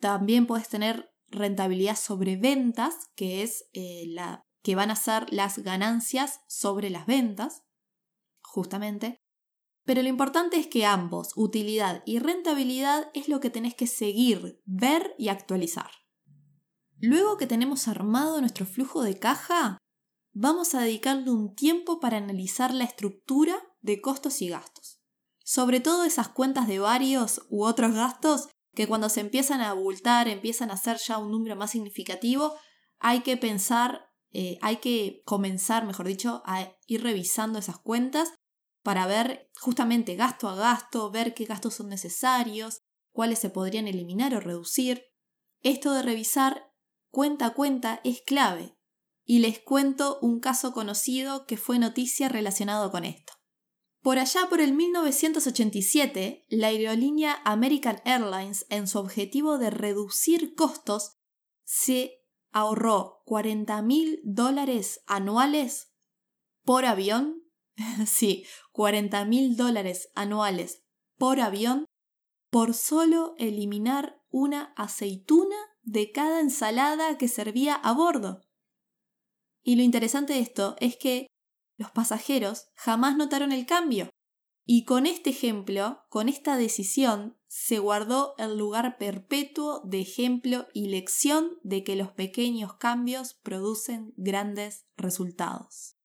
También 0.00 0.46
puedes 0.46 0.68
tener 0.68 1.10
rentabilidad 1.28 1.96
sobre 1.96 2.36
ventas, 2.36 3.10
que 3.14 3.42
es 3.42 3.66
eh, 3.72 4.04
la 4.08 4.42
que 4.62 4.74
van 4.74 4.90
a 4.90 4.96
ser 4.96 5.32
las 5.32 5.58
ganancias 5.58 6.40
sobre 6.48 6.90
las 6.90 7.06
ventas, 7.06 7.62
justamente. 8.42 9.18
Pero 9.84 10.02
lo 10.02 10.08
importante 10.08 10.56
es 10.56 10.66
que 10.66 10.84
ambos, 10.84 11.32
utilidad 11.36 12.02
y 12.04 12.18
rentabilidad, 12.18 13.10
es 13.14 13.28
lo 13.28 13.38
que 13.38 13.50
tenés 13.50 13.74
que 13.74 13.86
seguir, 13.86 14.60
ver 14.64 15.14
y 15.18 15.28
actualizar. 15.28 15.90
Luego 16.98 17.36
que 17.36 17.46
tenemos 17.46 17.86
armado 17.86 18.40
nuestro 18.40 18.66
flujo 18.66 19.02
de 19.02 19.18
caja, 19.18 19.78
vamos 20.38 20.74
a 20.74 20.82
dedicarle 20.82 21.30
un 21.30 21.54
tiempo 21.54 21.98
para 21.98 22.18
analizar 22.18 22.74
la 22.74 22.84
estructura 22.84 23.56
de 23.80 24.02
costos 24.02 24.42
y 24.42 24.48
gastos. 24.50 25.00
Sobre 25.42 25.80
todo 25.80 26.04
esas 26.04 26.28
cuentas 26.28 26.68
de 26.68 26.78
varios 26.78 27.46
u 27.48 27.64
otros 27.64 27.94
gastos 27.94 28.48
que 28.74 28.86
cuando 28.86 29.08
se 29.08 29.20
empiezan 29.20 29.62
a 29.62 29.70
abultar, 29.70 30.28
empiezan 30.28 30.70
a 30.70 30.76
ser 30.76 30.98
ya 30.98 31.16
un 31.16 31.30
número 31.30 31.56
más 31.56 31.70
significativo, 31.70 32.54
hay 32.98 33.20
que 33.20 33.38
pensar, 33.38 34.10
eh, 34.30 34.58
hay 34.60 34.76
que 34.76 35.22
comenzar, 35.24 35.86
mejor 35.86 36.06
dicho, 36.06 36.42
a 36.44 36.70
ir 36.86 37.02
revisando 37.02 37.58
esas 37.58 37.78
cuentas 37.78 38.34
para 38.82 39.06
ver 39.06 39.50
justamente 39.58 40.16
gasto 40.16 40.50
a 40.50 40.54
gasto, 40.54 41.10
ver 41.10 41.32
qué 41.32 41.46
gastos 41.46 41.76
son 41.76 41.88
necesarios, 41.88 42.82
cuáles 43.10 43.38
se 43.38 43.48
podrían 43.48 43.88
eliminar 43.88 44.34
o 44.34 44.40
reducir. 44.40 45.06
Esto 45.62 45.94
de 45.94 46.02
revisar 46.02 46.74
cuenta 47.10 47.46
a 47.46 47.54
cuenta 47.54 48.02
es 48.04 48.20
clave. 48.20 48.75
Y 49.26 49.40
les 49.40 49.58
cuento 49.58 50.18
un 50.22 50.40
caso 50.40 50.72
conocido 50.72 51.44
que 51.44 51.58
fue 51.58 51.78
noticia 51.78 52.30
relacionado 52.30 52.90
con 52.90 53.04
esto. 53.04 53.34
Por 54.00 54.18
allá 54.18 54.48
por 54.48 54.60
el 54.60 54.72
1987, 54.72 56.46
la 56.48 56.68
aerolínea 56.68 57.42
American 57.44 58.00
Airlines, 58.04 58.64
en 58.70 58.86
su 58.86 58.98
objetivo 58.98 59.58
de 59.58 59.68
reducir 59.68 60.54
costos, 60.54 61.16
se 61.64 62.22
ahorró 62.52 63.22
40 63.26 63.82
mil 63.82 64.20
dólares 64.24 65.02
anuales 65.06 65.92
por 66.64 66.86
avión 66.86 67.46
sí, 68.06 68.46
40 68.72 69.24
mil 69.24 69.56
dólares 69.56 70.10
anuales 70.14 70.84
por 71.16 71.40
avión 71.40 71.86
por 72.50 72.74
solo 72.74 73.34
eliminar 73.38 74.22
una 74.30 74.72
aceituna 74.76 75.56
de 75.82 76.12
cada 76.12 76.40
ensalada 76.40 77.18
que 77.18 77.28
servía 77.28 77.74
a 77.74 77.92
bordo. 77.92 78.42
Y 79.66 79.74
lo 79.74 79.82
interesante 79.82 80.34
de 80.34 80.38
esto 80.38 80.76
es 80.78 80.96
que 80.96 81.26
los 81.76 81.90
pasajeros 81.90 82.68
jamás 82.76 83.16
notaron 83.16 83.50
el 83.50 83.66
cambio. 83.66 84.10
Y 84.64 84.84
con 84.84 85.06
este 85.06 85.30
ejemplo, 85.30 86.04
con 86.08 86.28
esta 86.28 86.56
decisión, 86.56 87.36
se 87.48 87.80
guardó 87.80 88.36
el 88.38 88.56
lugar 88.56 88.96
perpetuo 88.96 89.80
de 89.84 90.00
ejemplo 90.00 90.68
y 90.72 90.86
lección 90.86 91.58
de 91.64 91.82
que 91.82 91.96
los 91.96 92.12
pequeños 92.12 92.74
cambios 92.74 93.34
producen 93.34 94.14
grandes 94.16 94.86
resultados. 94.96 95.96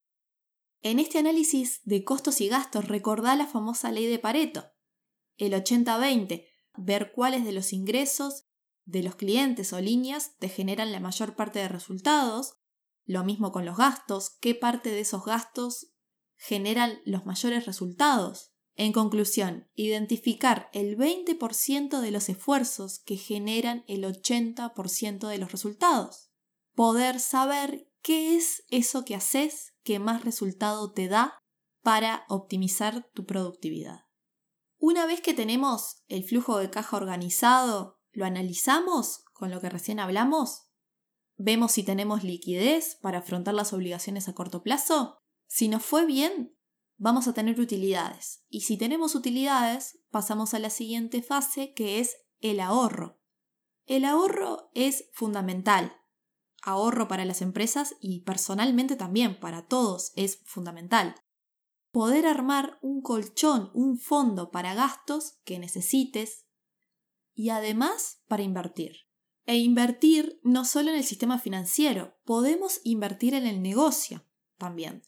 En 0.82 0.98
este 0.98 1.20
análisis 1.20 1.82
de 1.84 2.04
costos 2.04 2.42
y 2.42 2.48
gastos 2.48 2.88
recordá 2.88 3.36
la 3.36 3.46
famosa 3.46 3.92
ley 3.92 4.08
de 4.08 4.18
Pareto, 4.18 4.72
el 5.38 5.54
80-20, 5.54 6.48
ver 6.78 7.12
cuáles 7.14 7.46
de 7.46 7.52
los 7.52 7.74
ingresos 7.74 8.48
de 8.86 9.04
los 9.04 9.16
clientes 9.16 9.72
o 9.72 9.80
líneas 9.80 10.36
te 10.40 10.50
generan 10.50 10.92
la 10.92 11.00
mayor 11.00 11.36
parte 11.36 11.60
de 11.60 11.68
resultados, 11.68 12.58
lo 13.12 13.26
mismo 13.26 13.52
con 13.52 13.66
los 13.66 13.78
gastos, 13.78 14.38
qué 14.40 14.56
parte 14.56 14.90
de 14.90 15.02
esos 15.02 15.26
gastos 15.26 15.92
generan 16.38 17.02
los 17.06 17.26
mayores 17.26 17.66
resultados. 17.66 18.54
En 18.76 18.94
conclusión, 18.94 19.70
identificar 19.76 20.70
el 20.72 20.98
20% 20.98 22.00
de 22.00 22.12
los 22.12 22.30
esfuerzos 22.30 23.00
que 23.00 23.18
generan 23.18 23.84
el 23.88 24.06
80% 24.06 25.28
de 25.28 25.38
los 25.38 25.52
resultados. 25.52 26.32
Poder 26.74 27.20
saber 27.20 27.92
qué 28.02 28.38
es 28.38 28.64
eso 28.70 29.04
que 29.04 29.16
haces 29.16 29.74
que 29.84 30.00
más 30.00 30.24
resultado 30.24 30.94
te 30.94 31.10
da 31.10 31.38
para 31.84 32.24
optimizar 32.30 33.10
tu 33.14 33.26
productividad. 33.26 34.06
Una 34.78 35.06
vez 35.06 35.20
que 35.20 35.34
tenemos 35.34 36.04
el 36.08 36.24
flujo 36.24 36.58
de 36.60 36.70
caja 36.70 36.96
organizado, 36.96 38.00
lo 38.12 38.26
analizamos 38.26 39.26
con 39.34 39.52
lo 39.52 39.60
que 39.60 39.70
recién 39.70 40.00
hablamos, 40.00 40.71
vemos 41.42 41.74
si 41.74 41.84
tenemos 41.84 42.24
liquidez 42.24 42.98
para 43.02 43.20
afrontar 43.20 43.54
las 43.54 43.74
obligaciones 43.74 44.28
a 44.28 44.34
corto 44.34 44.64
plazo. 44.64 45.18
Si 45.48 45.68
nos 45.68 45.84
fue 45.84 46.06
bien, 46.06 46.56
vamos 46.98 47.28
a 47.28 47.34
tener 47.34 47.60
utilidades. 47.60 48.44
Y 48.50 48.62
si 48.62 48.78
tenemos 48.78 49.16
utilidades, 49.16 50.00
pasamos 50.10 50.54
a 50.54 50.60
la 50.60 50.70
siguiente 50.70 51.22
fase 51.22 51.74
que 51.74 52.00
es 52.00 52.18
el 52.40 52.60
ahorro. 52.60 53.20
El 53.86 54.06
ahorro 54.06 54.70
es 54.74 55.10
fundamental 55.14 55.98
ahorro 56.62 57.08
para 57.08 57.26
las 57.26 57.42
empresas 57.42 57.96
y 58.00 58.22
personalmente 58.22 58.96
también 58.96 59.40
para 59.40 59.66
todos 59.66 60.12
es 60.16 60.42
fundamental. 60.46 61.16
Poder 61.92 62.26
armar 62.26 62.78
un 62.82 63.02
colchón, 63.02 63.70
un 63.74 64.00
fondo 64.00 64.52
para 64.52 64.74
gastos 64.74 65.40
que 65.44 65.60
necesites 65.60 66.46
y 67.34 67.50
además 67.50 68.22
para 68.28 68.44
invertir. 68.44 68.96
E 69.46 69.58
invertir 69.58 70.40
no 70.44 70.66
solo 70.66 70.90
en 70.90 70.98
el 70.98 71.04
sistema 71.04 71.40
financiero, 71.40 72.18
podemos 72.26 72.80
invertir 72.84 73.34
en 73.34 73.48
el 73.48 73.62
negocio 73.62 74.26
también, 74.58 75.04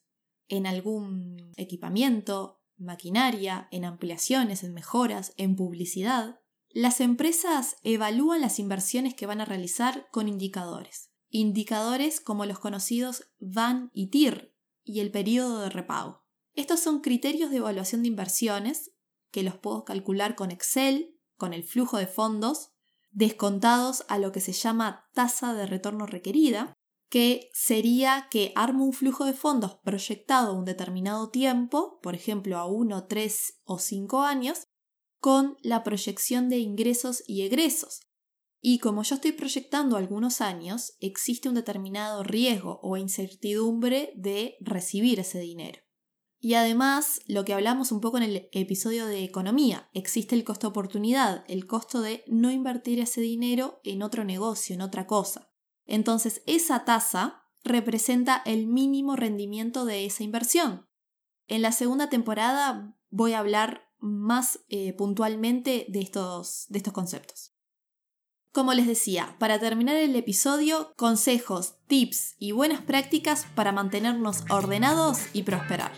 en 0.48 0.66
algún 0.66 1.52
equipamiento, 1.56 2.62
maquinaria, 2.78 3.68
en 3.72 3.86
ampliaciones, 3.86 4.64
en 4.64 4.74
mejoras, 4.74 5.34
en 5.38 5.56
publicidad. 5.56 6.40
Las 6.70 7.02
empresas 7.02 7.78
evalúan 7.84 8.42
las 8.42 8.60
inversiones 8.60 9.14
que 9.14 9.28
van 9.28 9.42
a 9.42 9.46
realizar 9.46 10.08
con 10.12 10.28
indicadores 10.28 11.14
indicadores 11.34 12.22
como 12.22 12.46
los 12.46 12.60
conocidos 12.60 13.32
VAN 13.40 13.90
y 13.92 14.12
TIR 14.12 14.56
y 14.84 15.00
el 15.00 15.10
periodo 15.10 15.62
de 15.62 15.72
repago. 15.72 16.24
Estos 16.54 16.80
son 16.80 17.02
criterios 17.02 17.50
de 17.50 17.58
evaluación 17.58 18.04
de 18.04 18.10
inversiones 18.10 18.92
que 19.32 19.42
los 19.42 19.58
puedo 19.58 19.84
calcular 19.84 20.36
con 20.36 20.52
Excel, 20.52 21.20
con 21.36 21.54
el 21.54 21.64
flujo 21.64 21.98
de 21.98 22.06
fondos, 22.06 22.73
descontados 23.14 24.04
a 24.10 24.18
lo 24.18 24.32
que 24.32 24.42
se 24.42 24.54
llama 24.54 25.10
tasa 25.14 25.54
de 25.54 25.66
retorno 25.66 26.06
requerida, 26.06 26.74
que 27.10 27.50
sería 27.54 28.28
que 28.32 28.52
armo 28.56 28.86
un 28.86 28.94
flujo 28.94 29.26
de 29.26 29.34
fondos 29.34 29.80
proyectado 29.84 30.54
un 30.54 30.66
determinado 30.66 31.30
tiempo, 31.30 32.00
por 32.02 32.16
ejemplo 32.16 32.58
a 32.58 32.66
1, 32.66 33.06
3 33.06 33.62
o 33.66 33.80
5 33.80 34.24
años, 34.24 34.64
con 35.20 35.58
la 35.62 35.84
proyección 35.84 36.50
de 36.50 36.58
ingresos 36.58 37.24
y 37.28 37.44
egresos, 37.44 38.02
y 38.66 38.80
como 38.80 39.04
yo 39.04 39.16
estoy 39.16 39.34
proyectando 39.34 39.98
algunos 39.98 40.40
años, 40.40 40.96
existe 41.02 41.50
un 41.50 41.56
determinado 41.56 42.24
riesgo 42.24 42.80
o 42.82 42.96
incertidumbre 42.96 44.14
de 44.16 44.56
recibir 44.62 45.20
ese 45.20 45.40
dinero. 45.40 45.82
Y 46.46 46.56
además, 46.56 47.22
lo 47.26 47.46
que 47.46 47.54
hablamos 47.54 47.94
un 47.94 48.02
poco 48.02 48.18
en 48.18 48.24
el 48.24 48.50
episodio 48.52 49.06
de 49.06 49.24
economía, 49.24 49.90
existe 49.94 50.36
el 50.36 50.44
costo 50.44 50.68
oportunidad, 50.68 51.46
el 51.48 51.66
costo 51.68 52.02
de 52.02 52.26
no 52.28 52.52
invertir 52.52 53.00
ese 53.00 53.22
dinero 53.22 53.80
en 53.86 54.04
otro 54.04 54.26
negocio, 54.26 54.76
en 54.76 54.82
otra 54.82 55.08
cosa. 55.08 55.50
Entonces, 55.86 56.44
esa 56.46 56.84
tasa 56.84 57.46
representa 57.64 58.42
el 58.46 58.68
mínimo 58.68 59.16
rendimiento 59.16 59.86
de 59.86 60.06
esa 60.06 60.24
inversión. 60.24 60.86
En 61.48 61.62
la 61.62 61.72
segunda 61.72 62.10
temporada 62.10 62.94
voy 63.10 63.32
a 63.32 63.40
hablar 63.40 63.84
más 64.00 64.60
eh, 64.68 64.92
puntualmente 64.98 65.86
de 65.88 66.02
estos, 66.02 66.66
de 66.68 66.80
estos 66.80 66.92
conceptos. 66.92 67.54
Como 68.52 68.74
les 68.74 68.86
decía, 68.86 69.38
para 69.40 69.60
terminar 69.60 69.96
el 69.96 70.14
episodio, 70.18 70.92
consejos, 70.98 71.76
tips 71.88 72.36
y 72.38 72.52
buenas 72.52 72.82
prácticas 72.82 73.48
para 73.56 73.72
mantenernos 73.72 74.44
ordenados 74.50 75.20
y 75.32 75.44
prosperar. 75.44 75.94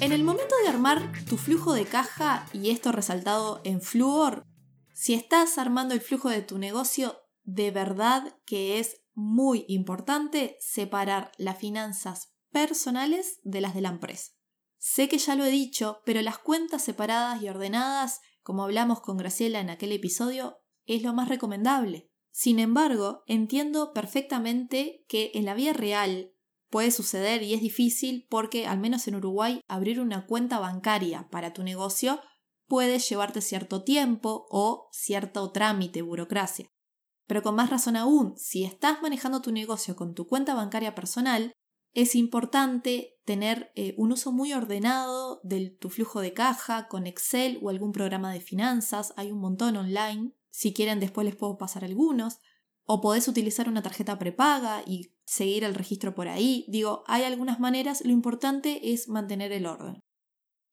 En 0.00 0.12
el 0.12 0.24
momento 0.24 0.54
de 0.62 0.68
armar 0.70 1.12
tu 1.28 1.36
flujo 1.36 1.74
de 1.74 1.84
caja, 1.84 2.48
y 2.54 2.70
esto 2.70 2.90
resaltado 2.90 3.60
en 3.64 3.82
flúor, 3.82 4.46
si 4.94 5.12
estás 5.12 5.58
armando 5.58 5.92
el 5.92 6.00
flujo 6.00 6.30
de 6.30 6.40
tu 6.40 6.56
negocio, 6.56 7.20
de 7.42 7.70
verdad 7.70 8.34
que 8.46 8.78
es 8.78 9.02
muy 9.12 9.66
importante 9.68 10.56
separar 10.58 11.32
las 11.36 11.58
finanzas 11.58 12.32
personales 12.50 13.40
de 13.42 13.60
las 13.60 13.74
de 13.74 13.82
la 13.82 13.90
empresa. 13.90 14.32
Sé 14.78 15.06
que 15.10 15.18
ya 15.18 15.36
lo 15.36 15.44
he 15.44 15.50
dicho, 15.50 16.00
pero 16.06 16.22
las 16.22 16.38
cuentas 16.38 16.82
separadas 16.82 17.42
y 17.42 17.50
ordenadas, 17.50 18.20
como 18.42 18.64
hablamos 18.64 19.00
con 19.02 19.18
Graciela 19.18 19.60
en 19.60 19.68
aquel 19.68 19.92
episodio, 19.92 20.56
es 20.86 21.02
lo 21.02 21.12
más 21.12 21.28
recomendable. 21.28 22.10
Sin 22.30 22.58
embargo, 22.58 23.22
entiendo 23.26 23.92
perfectamente 23.92 25.04
que 25.08 25.30
en 25.34 25.44
la 25.44 25.52
vida 25.52 25.74
real 25.74 26.32
puede 26.70 26.90
suceder 26.90 27.42
y 27.42 27.54
es 27.54 27.60
difícil 27.60 28.26
porque, 28.30 28.66
al 28.66 28.78
menos 28.78 29.06
en 29.08 29.16
Uruguay, 29.16 29.60
abrir 29.68 30.00
una 30.00 30.26
cuenta 30.26 30.58
bancaria 30.58 31.28
para 31.30 31.52
tu 31.52 31.62
negocio 31.62 32.20
puede 32.66 32.98
llevarte 33.00 33.40
cierto 33.40 33.82
tiempo 33.82 34.46
o 34.50 34.88
cierto 34.92 35.50
trámite, 35.50 36.02
burocracia. 36.02 36.68
Pero 37.26 37.42
con 37.42 37.56
más 37.56 37.70
razón 37.70 37.96
aún, 37.96 38.34
si 38.36 38.64
estás 38.64 39.02
manejando 39.02 39.42
tu 39.42 39.52
negocio 39.52 39.96
con 39.96 40.14
tu 40.14 40.26
cuenta 40.26 40.54
bancaria 40.54 40.94
personal, 40.94 41.52
es 41.92 42.14
importante 42.14 43.18
tener 43.24 43.72
eh, 43.74 43.94
un 43.96 44.12
uso 44.12 44.30
muy 44.30 44.52
ordenado 44.52 45.40
de 45.42 45.70
tu 45.70 45.90
flujo 45.90 46.20
de 46.20 46.32
caja 46.32 46.86
con 46.88 47.06
Excel 47.06 47.58
o 47.62 47.70
algún 47.70 47.92
programa 47.92 48.32
de 48.32 48.40
finanzas. 48.40 49.12
Hay 49.16 49.32
un 49.32 49.40
montón 49.40 49.76
online. 49.76 50.32
Si 50.50 50.72
quieren, 50.72 51.00
después 51.00 51.24
les 51.24 51.36
puedo 51.36 51.58
pasar 51.58 51.84
algunos. 51.84 52.38
O 52.92 53.00
podés 53.00 53.28
utilizar 53.28 53.68
una 53.68 53.82
tarjeta 53.82 54.18
prepaga 54.18 54.82
y 54.84 55.14
seguir 55.24 55.62
el 55.62 55.76
registro 55.76 56.12
por 56.12 56.26
ahí. 56.26 56.64
Digo, 56.66 57.04
hay 57.06 57.22
algunas 57.22 57.60
maneras. 57.60 58.02
Lo 58.04 58.10
importante 58.10 58.92
es 58.92 59.08
mantener 59.08 59.52
el 59.52 59.66
orden. 59.66 60.00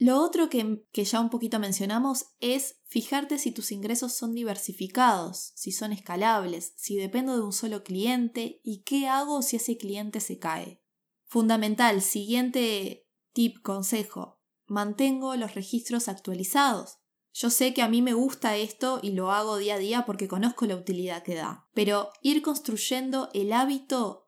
Lo 0.00 0.20
otro 0.20 0.48
que, 0.48 0.84
que, 0.90 1.04
ya 1.04 1.20
un 1.20 1.30
poquito 1.30 1.60
mencionamos 1.60 2.26
es 2.40 2.80
fijarte 2.88 3.38
si 3.38 3.52
tus 3.52 3.70
ingresos 3.70 4.14
son 4.14 4.34
diversificados, 4.34 5.52
si 5.54 5.70
son 5.70 5.92
escalables, 5.92 6.72
si 6.76 6.96
dependo 6.96 7.36
de 7.36 7.42
un 7.42 7.52
solo 7.52 7.84
cliente 7.84 8.60
y 8.64 8.82
qué 8.82 9.06
hago 9.06 9.40
si 9.40 9.54
ese 9.54 9.76
cliente 9.76 10.18
se 10.18 10.40
cae. 10.40 10.82
Fundamental, 11.24 12.02
siguiente 12.02 13.06
tip, 13.32 13.62
consejo. 13.62 14.40
Mantengo 14.66 15.36
los 15.36 15.54
registros 15.54 16.08
actualizados. 16.08 16.97
Yo 17.40 17.50
sé 17.50 17.72
que 17.72 17.82
a 17.82 17.88
mí 17.88 18.02
me 18.02 18.14
gusta 18.14 18.56
esto 18.56 18.98
y 19.00 19.12
lo 19.12 19.30
hago 19.30 19.58
día 19.58 19.76
a 19.76 19.78
día 19.78 20.04
porque 20.04 20.26
conozco 20.26 20.66
la 20.66 20.74
utilidad 20.74 21.22
que 21.22 21.36
da, 21.36 21.68
pero 21.72 22.10
ir 22.20 22.42
construyendo 22.42 23.28
el 23.32 23.52
hábito 23.52 24.26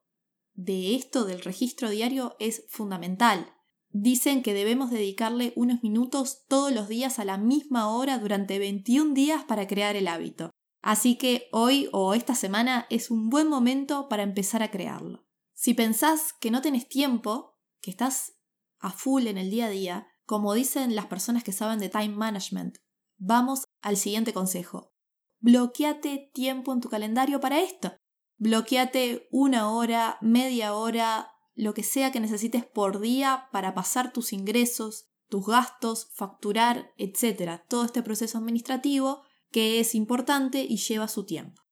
de 0.54 0.94
esto 0.94 1.24
del 1.24 1.40
registro 1.40 1.90
diario 1.90 2.36
es 2.38 2.66
fundamental. 2.68 3.52
Dicen 3.88 4.44
que 4.44 4.54
debemos 4.54 4.92
dedicarle 4.92 5.52
unos 5.56 5.82
minutos 5.82 6.44
todos 6.46 6.70
los 6.72 6.86
días 6.86 7.18
a 7.18 7.24
la 7.24 7.36
misma 7.36 7.88
hora 7.92 8.16
durante 8.18 8.60
21 8.60 9.12
días 9.12 9.42
para 9.42 9.66
crear 9.66 9.96
el 9.96 10.06
hábito. 10.06 10.50
Así 10.80 11.16
que 11.16 11.48
hoy 11.50 11.88
o 11.90 12.14
esta 12.14 12.36
semana 12.36 12.86
es 12.90 13.10
un 13.10 13.28
buen 13.28 13.48
momento 13.48 14.08
para 14.08 14.22
empezar 14.22 14.62
a 14.62 14.70
crearlo. 14.70 15.26
Si 15.52 15.74
pensás 15.74 16.32
que 16.32 16.52
no 16.52 16.62
tenés 16.62 16.86
tiempo, 16.88 17.58
que 17.80 17.90
estás 17.90 18.34
a 18.78 18.92
full 18.92 19.26
en 19.26 19.36
el 19.36 19.50
día 19.50 19.66
a 19.66 19.70
día, 19.70 20.06
como 20.26 20.54
dicen 20.54 20.94
las 20.94 21.06
personas 21.06 21.42
que 21.42 21.50
saben 21.50 21.80
de 21.80 21.88
time 21.88 22.10
management, 22.10 22.78
vamos 23.20 23.64
al 23.80 23.96
siguiente 23.96 24.32
consejo. 24.32 24.92
Bloqueate 25.38 26.30
tiempo 26.34 26.72
en 26.72 26.80
tu 26.80 26.88
calendario 26.88 27.38
para 27.38 27.60
esto. 27.60 27.92
Bloqueate 28.38 29.28
una 29.30 29.70
hora, 29.70 30.18
media 30.20 30.74
hora, 30.74 31.30
lo 31.54 31.74
que 31.74 31.82
sea 31.82 32.10
que 32.10 32.20
necesites 32.20 32.64
por 32.64 33.00
día 33.00 33.48
para 33.52 33.74
pasar 33.74 34.12
tus 34.12 34.32
ingresos, 34.32 35.10
tus 35.28 35.46
gastos, 35.46 36.10
facturar, 36.14 36.90
etc. 36.96 37.62
Todo 37.68 37.84
este 37.84 38.02
proceso 38.02 38.38
administrativo 38.38 39.22
que 39.52 39.78
es 39.80 39.94
importante 39.94 40.64
y 40.68 40.78
lleva 40.78 41.06
su 41.06 41.24
tiempo. 41.24 41.62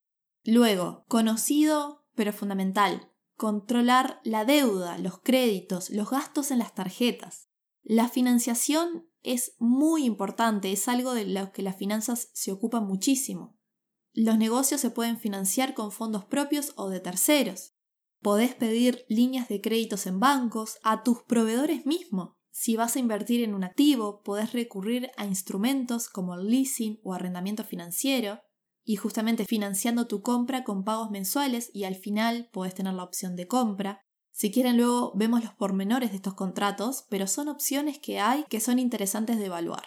Luego, 0.44 1.04
conocido 1.08 2.06
pero 2.14 2.32
fundamental, 2.32 3.12
controlar 3.36 4.20
la 4.24 4.44
deuda, 4.44 4.98
los 4.98 5.20
créditos, 5.20 5.88
los 5.90 6.10
gastos 6.10 6.50
en 6.50 6.58
las 6.58 6.74
tarjetas. 6.74 7.48
La 7.84 8.08
financiación 8.08 9.08
es 9.32 9.54
muy 9.58 10.04
importante, 10.04 10.72
es 10.72 10.88
algo 10.88 11.12
de 11.12 11.26
lo 11.26 11.52
que 11.52 11.62
las 11.62 11.76
finanzas 11.76 12.30
se 12.32 12.50
ocupan 12.50 12.86
muchísimo. 12.86 13.58
Los 14.14 14.38
negocios 14.38 14.80
se 14.80 14.90
pueden 14.90 15.18
financiar 15.18 15.74
con 15.74 15.92
fondos 15.92 16.24
propios 16.24 16.72
o 16.76 16.88
de 16.88 17.00
terceros. 17.00 17.74
Podés 18.20 18.54
pedir 18.54 19.04
líneas 19.08 19.48
de 19.48 19.60
créditos 19.60 20.06
en 20.06 20.18
bancos, 20.18 20.78
a 20.82 21.02
tus 21.02 21.22
proveedores 21.22 21.84
mismos. 21.84 22.36
Si 22.50 22.74
vas 22.74 22.96
a 22.96 22.98
invertir 22.98 23.44
en 23.44 23.54
un 23.54 23.64
activo, 23.64 24.22
podés 24.22 24.52
recurrir 24.52 25.10
a 25.16 25.26
instrumentos 25.26 26.08
como 26.08 26.36
leasing 26.36 26.98
o 27.04 27.12
arrendamiento 27.12 27.64
financiero 27.64 28.40
y 28.82 28.96
justamente 28.96 29.44
financiando 29.44 30.06
tu 30.06 30.22
compra 30.22 30.64
con 30.64 30.84
pagos 30.84 31.10
mensuales 31.10 31.70
y 31.74 31.84
al 31.84 31.94
final 31.94 32.48
puedes 32.50 32.74
tener 32.74 32.94
la 32.94 33.04
opción 33.04 33.36
de 33.36 33.46
compra. 33.46 34.00
Si 34.38 34.52
quieren 34.52 34.76
luego 34.76 35.10
vemos 35.16 35.42
los 35.42 35.52
pormenores 35.52 36.10
de 36.10 36.16
estos 36.16 36.34
contratos, 36.34 37.04
pero 37.10 37.26
son 37.26 37.48
opciones 37.48 37.98
que 37.98 38.20
hay 38.20 38.44
que 38.44 38.60
son 38.60 38.78
interesantes 38.78 39.36
de 39.36 39.46
evaluar. 39.46 39.82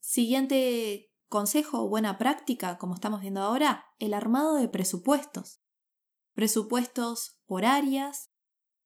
Siguiente 0.00 1.12
consejo 1.28 1.82
o 1.82 1.88
buena 1.90 2.16
práctica, 2.16 2.78
como 2.78 2.94
estamos 2.94 3.20
viendo 3.20 3.42
ahora, 3.42 3.84
el 3.98 4.14
armado 4.14 4.54
de 4.54 4.70
presupuestos. 4.70 5.60
Presupuestos 6.32 7.38
por 7.44 7.66
áreas. 7.66 8.30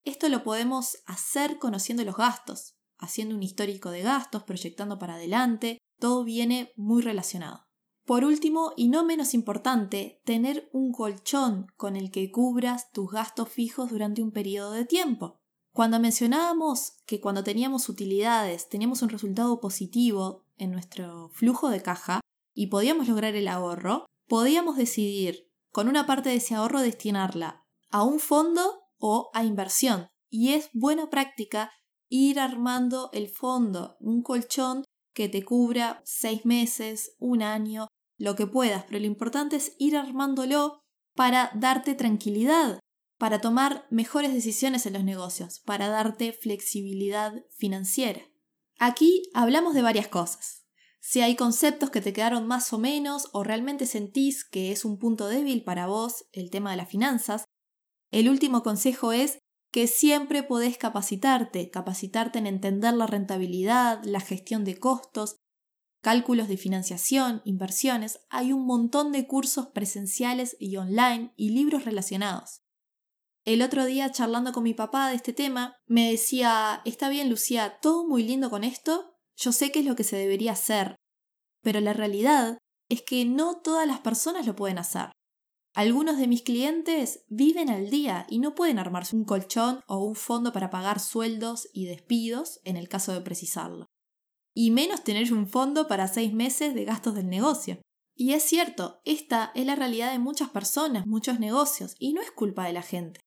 Esto 0.03 0.29
lo 0.29 0.42
podemos 0.42 0.96
hacer 1.07 1.61
conociendo 1.61 2.05
los 2.05 2.16
gastos, 2.16 2.76
haciendo 2.98 3.37
un 3.37 3.44
histórico 3.44 3.92
de 3.92 4.03
gastos, 4.03 4.42
proyectando 4.42 4.98
para 4.98 5.14
adelante, 5.14 5.79
todo 6.00 6.24
viene 6.24 6.72
muy 6.74 7.00
relacionado. 7.00 7.69
Por 8.11 8.25
último, 8.25 8.73
y 8.77 8.88
no 8.88 9.05
menos 9.05 9.35
importante, 9.35 10.20
tener 10.25 10.68
un 10.73 10.90
colchón 10.90 11.68
con 11.77 11.94
el 11.94 12.11
que 12.11 12.33
cubras 12.33 12.90
tus 12.90 13.12
gastos 13.12 13.49
fijos 13.51 13.88
durante 13.88 14.20
un 14.20 14.33
periodo 14.33 14.73
de 14.73 14.85
tiempo. 14.85 15.38
Cuando 15.73 16.01
mencionábamos 16.01 16.94
que 17.07 17.20
cuando 17.20 17.44
teníamos 17.44 17.88
utilidades 17.88 18.68
teníamos 18.68 19.03
un 19.03 19.11
resultado 19.11 19.61
positivo 19.61 20.44
en 20.57 20.73
nuestro 20.73 21.29
flujo 21.29 21.70
de 21.70 21.83
caja 21.83 22.20
y 22.53 22.66
podíamos 22.66 23.07
lograr 23.07 23.37
el 23.37 23.46
ahorro, 23.46 24.07
podíamos 24.27 24.77
decidir 24.77 25.49
con 25.70 25.87
una 25.87 26.05
parte 26.05 26.31
de 26.31 26.35
ese 26.35 26.57
ahorro 26.57 26.81
destinarla 26.81 27.64
a 27.90 28.03
un 28.03 28.18
fondo 28.18 28.88
o 28.99 29.31
a 29.35 29.44
inversión. 29.44 30.09
Y 30.29 30.55
es 30.55 30.68
buena 30.73 31.11
práctica 31.11 31.70
ir 32.09 32.40
armando 32.40 33.11
el 33.12 33.29
fondo, 33.29 33.96
un 34.01 34.25
colchón 34.25 34.83
que 35.14 35.29
te 35.29 35.44
cubra 35.44 36.03
seis 36.05 36.44
meses, 36.44 37.14
un 37.20 37.42
año, 37.42 37.87
lo 38.20 38.37
que 38.37 38.46
puedas, 38.46 38.85
pero 38.85 39.00
lo 39.00 39.06
importante 39.06 39.56
es 39.56 39.72
ir 39.78 39.96
armándolo 39.96 40.83
para 41.16 41.50
darte 41.54 41.94
tranquilidad, 41.94 42.78
para 43.18 43.40
tomar 43.40 43.87
mejores 43.90 44.35
decisiones 44.35 44.85
en 44.85 44.92
los 44.92 45.04
negocios, 45.04 45.61
para 45.61 45.88
darte 45.88 46.35
flexibilidad 46.35 47.33
financiera. 47.56 48.20
Aquí 48.78 49.22
hablamos 49.33 49.74
de 49.74 49.80
varias 49.80 50.06
cosas. 50.06 50.66
Si 51.00 51.22
hay 51.22 51.35
conceptos 51.35 51.88
que 51.88 52.02
te 52.02 52.12
quedaron 52.12 52.46
más 52.46 52.74
o 52.74 52.78
menos 52.78 53.30
o 53.33 53.42
realmente 53.42 53.87
sentís 53.87 54.44
que 54.44 54.70
es 54.70 54.85
un 54.85 54.98
punto 54.98 55.26
débil 55.26 55.64
para 55.64 55.87
vos 55.87 56.26
el 56.33 56.50
tema 56.50 56.72
de 56.72 56.76
las 56.76 56.90
finanzas, 56.90 57.44
el 58.11 58.28
último 58.28 58.62
consejo 58.62 59.12
es 59.12 59.38
que 59.72 59.87
siempre 59.87 60.42
podés 60.42 60.76
capacitarte, 60.76 61.70
capacitarte 61.70 62.38
en 62.38 62.46
entender 62.46 62.92
la 62.92 63.06
rentabilidad, 63.06 64.04
la 64.04 64.20
gestión 64.20 64.64
de 64.64 64.78
costos, 64.78 65.37
cálculos 66.00 66.48
de 66.48 66.56
financiación, 66.56 67.42
inversiones, 67.44 68.20
hay 68.30 68.52
un 68.52 68.66
montón 68.66 69.12
de 69.12 69.26
cursos 69.26 69.68
presenciales 69.68 70.56
y 70.58 70.76
online 70.76 71.32
y 71.36 71.50
libros 71.50 71.84
relacionados. 71.84 72.62
El 73.44 73.62
otro 73.62 73.84
día 73.84 74.10
charlando 74.12 74.52
con 74.52 74.62
mi 74.62 74.74
papá 74.74 75.08
de 75.08 75.16
este 75.16 75.32
tema, 75.32 75.76
me 75.86 76.10
decía, 76.10 76.82
está 76.84 77.08
bien 77.08 77.30
Lucía, 77.30 77.78
todo 77.80 78.06
muy 78.06 78.22
lindo 78.22 78.50
con 78.50 78.64
esto, 78.64 79.16
yo 79.36 79.52
sé 79.52 79.72
que 79.72 79.80
es 79.80 79.86
lo 79.86 79.96
que 79.96 80.04
se 80.04 80.16
debería 80.16 80.52
hacer, 80.52 80.96
pero 81.62 81.80
la 81.80 81.92
realidad 81.92 82.58
es 82.88 83.02
que 83.02 83.24
no 83.24 83.60
todas 83.60 83.86
las 83.86 84.00
personas 84.00 84.46
lo 84.46 84.56
pueden 84.56 84.78
hacer. 84.78 85.12
Algunos 85.72 86.18
de 86.18 86.26
mis 86.26 86.42
clientes 86.42 87.24
viven 87.28 87.70
al 87.70 87.90
día 87.90 88.26
y 88.28 88.40
no 88.40 88.54
pueden 88.54 88.78
armarse 88.78 89.14
un 89.14 89.24
colchón 89.24 89.80
o 89.86 89.98
un 89.98 90.16
fondo 90.16 90.52
para 90.52 90.68
pagar 90.68 90.98
sueldos 90.98 91.68
y 91.72 91.86
despidos 91.86 92.60
en 92.64 92.76
el 92.76 92.88
caso 92.88 93.12
de 93.12 93.20
precisarlo 93.20 93.86
y 94.54 94.70
menos 94.70 95.04
tener 95.04 95.32
un 95.32 95.48
fondo 95.48 95.86
para 95.86 96.08
seis 96.08 96.32
meses 96.32 96.74
de 96.74 96.84
gastos 96.84 97.14
del 97.14 97.28
negocio. 97.28 97.80
Y 98.14 98.34
es 98.34 98.42
cierto, 98.42 99.00
esta 99.04 99.52
es 99.54 99.64
la 99.64 99.76
realidad 99.76 100.12
de 100.12 100.18
muchas 100.18 100.50
personas, 100.50 101.06
muchos 101.06 101.40
negocios, 101.40 101.94
y 101.98 102.12
no 102.12 102.20
es 102.20 102.30
culpa 102.30 102.66
de 102.66 102.72
la 102.72 102.82
gente. 102.82 103.20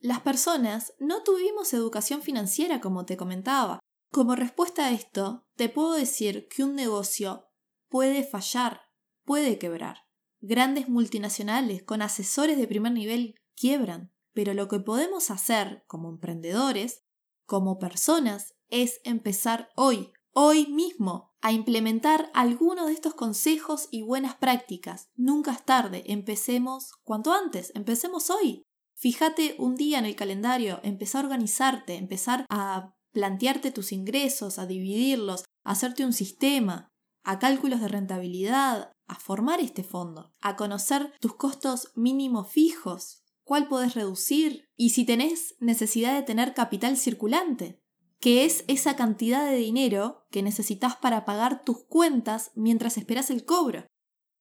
Las 0.00 0.20
personas 0.20 0.94
no 0.98 1.22
tuvimos 1.22 1.72
educación 1.74 2.22
financiera, 2.22 2.80
como 2.80 3.04
te 3.04 3.16
comentaba. 3.16 3.78
Como 4.10 4.34
respuesta 4.34 4.86
a 4.86 4.90
esto, 4.92 5.46
te 5.56 5.68
puedo 5.68 5.92
decir 5.92 6.48
que 6.48 6.64
un 6.64 6.74
negocio 6.74 7.48
puede 7.88 8.24
fallar, 8.24 8.80
puede 9.24 9.58
quebrar. 9.58 9.98
Grandes 10.40 10.88
multinacionales 10.88 11.82
con 11.82 12.00
asesores 12.00 12.56
de 12.56 12.66
primer 12.66 12.92
nivel 12.92 13.34
quiebran, 13.54 14.10
pero 14.32 14.54
lo 14.54 14.68
que 14.68 14.80
podemos 14.80 15.30
hacer 15.30 15.84
como 15.86 16.08
emprendedores, 16.08 17.04
como 17.44 17.78
personas, 17.78 18.54
es 18.68 19.00
empezar 19.04 19.68
hoy, 19.76 20.12
hoy 20.32 20.66
mismo, 20.66 21.30
a 21.40 21.52
implementar 21.52 22.30
algunos 22.34 22.86
de 22.86 22.92
estos 22.92 23.14
consejos 23.14 23.88
y 23.90 24.02
buenas 24.02 24.34
prácticas. 24.36 25.08
Nunca 25.16 25.52
es 25.52 25.64
tarde, 25.64 26.04
empecemos 26.06 26.92
cuanto 27.02 27.32
antes, 27.32 27.72
empecemos 27.74 28.30
hoy. 28.30 28.62
Fíjate 28.94 29.56
un 29.58 29.76
día 29.76 29.98
en 29.98 30.04
el 30.04 30.16
calendario, 30.16 30.80
empezar 30.82 31.24
a 31.24 31.28
organizarte, 31.28 31.94
empezar 31.94 32.44
a 32.50 32.94
plantearte 33.12 33.70
tus 33.70 33.92
ingresos, 33.92 34.58
a 34.58 34.66
dividirlos, 34.66 35.44
a 35.64 35.72
hacerte 35.72 36.04
un 36.04 36.12
sistema, 36.12 36.88
a 37.22 37.38
cálculos 37.38 37.80
de 37.80 37.88
rentabilidad, 37.88 38.92
a 39.06 39.14
formar 39.14 39.60
este 39.60 39.82
fondo, 39.82 40.34
a 40.40 40.56
conocer 40.56 41.12
tus 41.20 41.34
costos 41.34 41.92
mínimos 41.94 42.50
fijos, 42.50 43.24
cuál 43.42 43.68
puedes 43.68 43.94
reducir 43.94 44.68
y 44.76 44.90
si 44.90 45.04
tenés 45.04 45.56
necesidad 45.58 46.14
de 46.14 46.22
tener 46.22 46.54
capital 46.54 46.96
circulante, 46.96 47.79
que 48.20 48.44
es 48.44 48.64
esa 48.68 48.96
cantidad 48.96 49.44
de 49.50 49.56
dinero 49.56 50.26
que 50.30 50.42
necesitas 50.42 50.96
para 50.96 51.24
pagar 51.24 51.64
tus 51.64 51.84
cuentas 51.84 52.52
mientras 52.54 52.98
esperas 52.98 53.30
el 53.30 53.44
cobro. 53.44 53.86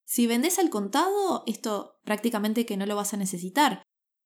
Si 0.06 0.28
vendes 0.28 0.60
al 0.60 0.70
contado, 0.70 1.44
esto 1.48 2.00
prácticamente 2.04 2.66
que 2.66 2.78
no 2.78 2.86
lo 2.86 2.96
vas 2.96 3.14
a 3.14 3.18
necesitar, 3.18 3.84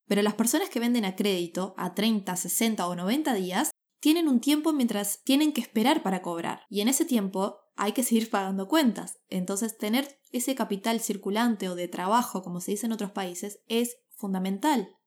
pero 0.07 0.21
las 0.21 0.33
personas 0.33 0.69
que 0.69 0.79
venden 0.79 1.05
a 1.05 1.15
crédito 1.15 1.75
a 1.77 1.93
30, 1.93 2.35
60 2.35 2.87
o 2.87 2.95
90 2.95 3.33
días 3.35 3.71
tienen 3.99 4.27
un 4.27 4.41
tiempo 4.41 4.73
mientras 4.73 5.21
tienen 5.23 5.53
que 5.53 5.61
esperar 5.61 6.03
para 6.03 6.21
cobrar. 6.21 6.63
Y 6.69 6.81
en 6.81 6.87
ese 6.87 7.05
tiempo 7.05 7.59
hay 7.75 7.93
que 7.93 8.03
seguir 8.03 8.29
pagando 8.29 8.67
cuentas. 8.67 9.19
Entonces 9.29 9.77
tener 9.77 10.19
ese 10.31 10.55
capital 10.55 10.99
circulante 10.99 11.69
o 11.69 11.75
de 11.75 11.87
trabajo, 11.87 12.43
como 12.43 12.59
se 12.59 12.71
dice 12.71 12.87
en 12.87 12.91
otros 12.91 13.11
países, 13.11 13.59
es 13.67 13.97
fundamental. 14.15 14.97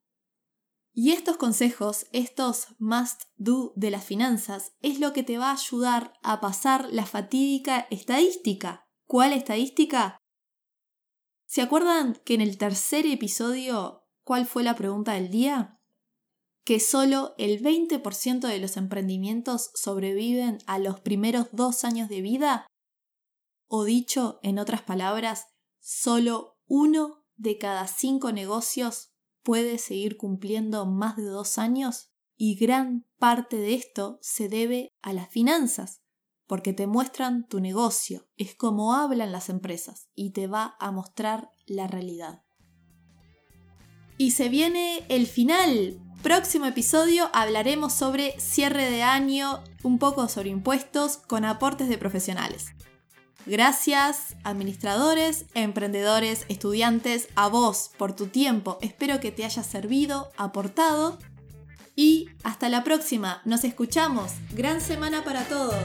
Y 0.99 1.13
estos 1.13 1.37
consejos, 1.37 2.07
estos 2.13 2.69
must 2.79 3.25
do 3.37 3.75
de 3.77 3.91
las 3.91 4.03
finanzas, 4.03 4.73
es 4.81 4.99
lo 4.99 5.13
que 5.13 5.23
te 5.23 5.37
va 5.37 5.51
a 5.51 5.53
ayudar 5.53 6.15
a 6.23 6.41
pasar 6.41 6.89
la 6.91 7.05
fatídica 7.05 7.87
estadística. 7.91 8.89
¿Cuál 9.07 9.35
estadística? 9.35 10.17
¿Se 11.47 11.61
acuerdan 11.61 12.19
que 12.25 12.33
en 12.33 12.41
el 12.41 12.57
tercer 12.57 13.05
episodio, 13.05 14.07
cuál 14.25 14.47
fue 14.47 14.63
la 14.63 14.75
pregunta 14.75 15.13
del 15.13 15.31
día? 15.31 15.75
que 16.67 16.81
solo 16.81 17.37
el 17.39 17.63
20% 17.63 18.41
de 18.41 18.59
los 18.59 18.77
emprendimientos 18.77 19.71
sobreviven 19.75 20.59
a 20.67 20.81
los 20.81 20.99
primeros 20.99 21.47
dos 21.53 21.85
años 21.85 22.09
de 22.09 22.21
vida? 22.23 22.67
O 23.69 23.85
dicho 23.85 24.41
en 24.43 24.59
otras 24.59 24.83
palabras, 24.83 25.47
solo 25.79 26.59
uno 26.67 27.25
de 27.37 27.57
cada 27.57 27.87
cinco 27.87 28.33
negocios 28.33 29.13
puede 29.47 29.79
seguir 29.79 30.17
cumpliendo 30.17 30.87
más 30.87 31.17
de 31.17 31.23
dos 31.23 31.57
años 31.57 32.11
y 32.37 32.57
gran 32.57 33.07
parte 33.17 33.57
de 33.57 33.75
esto 33.75 34.19
se 34.21 34.49
debe 34.49 34.93
a 35.03 35.13
las 35.13 35.29
finanzas, 35.29 36.03
porque 36.49 36.73
te 36.73 36.89
muestran 36.89 37.47
tu 37.47 37.61
negocio, 37.61 38.29
es 38.37 38.57
como 38.57 38.93
hablan 38.93 39.31
las 39.31 39.49
empresas 39.49 40.09
y 40.17 40.33
te 40.33 40.49
va 40.49 40.75
a 40.81 40.91
mostrar 40.91 41.49
la 41.65 41.87
realidad. 41.87 42.43
Y 44.19 44.33
se 44.33 44.49
viene 44.49 45.07
el 45.09 45.29
final, 45.29 46.03
Próximo 46.23 46.67
episodio 46.67 47.31
hablaremos 47.33 47.93
sobre 47.93 48.35
cierre 48.41 48.91
de 48.91 49.05
año, 49.05 49.63
un 49.85 50.01
poco 50.01 50.29
sobre 50.29 50.49
impuestos 50.49 51.19
con 51.19 51.45
aportes 51.45 51.89
de 51.89 51.99
profesionales. 51.99 52.76
Gracias, 53.47 54.35
administradores, 54.43 55.47
emprendedores, 55.55 56.45
estudiantes, 56.49 57.29
a 57.37 57.49
vos 57.49 57.93
por 57.97 58.15
tu 58.15 58.27
tiempo. 58.27 58.77
Espero 58.81 59.21
que 59.21 59.31
te 59.31 59.45
haya 59.45 59.63
servido, 59.63 60.31
aportado. 60.37 61.19
Y 61.95 62.29
hasta 62.43 62.69
la 62.69 62.85
próxima. 62.85 63.41
Nos 63.45 63.65
escuchamos. 63.65 64.33
Gran 64.53 64.83
semana 64.83 65.25
para 65.25 65.45
todos. 65.45 65.83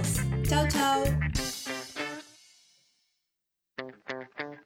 Chao, 0.50 0.67
chao. 0.67 1.04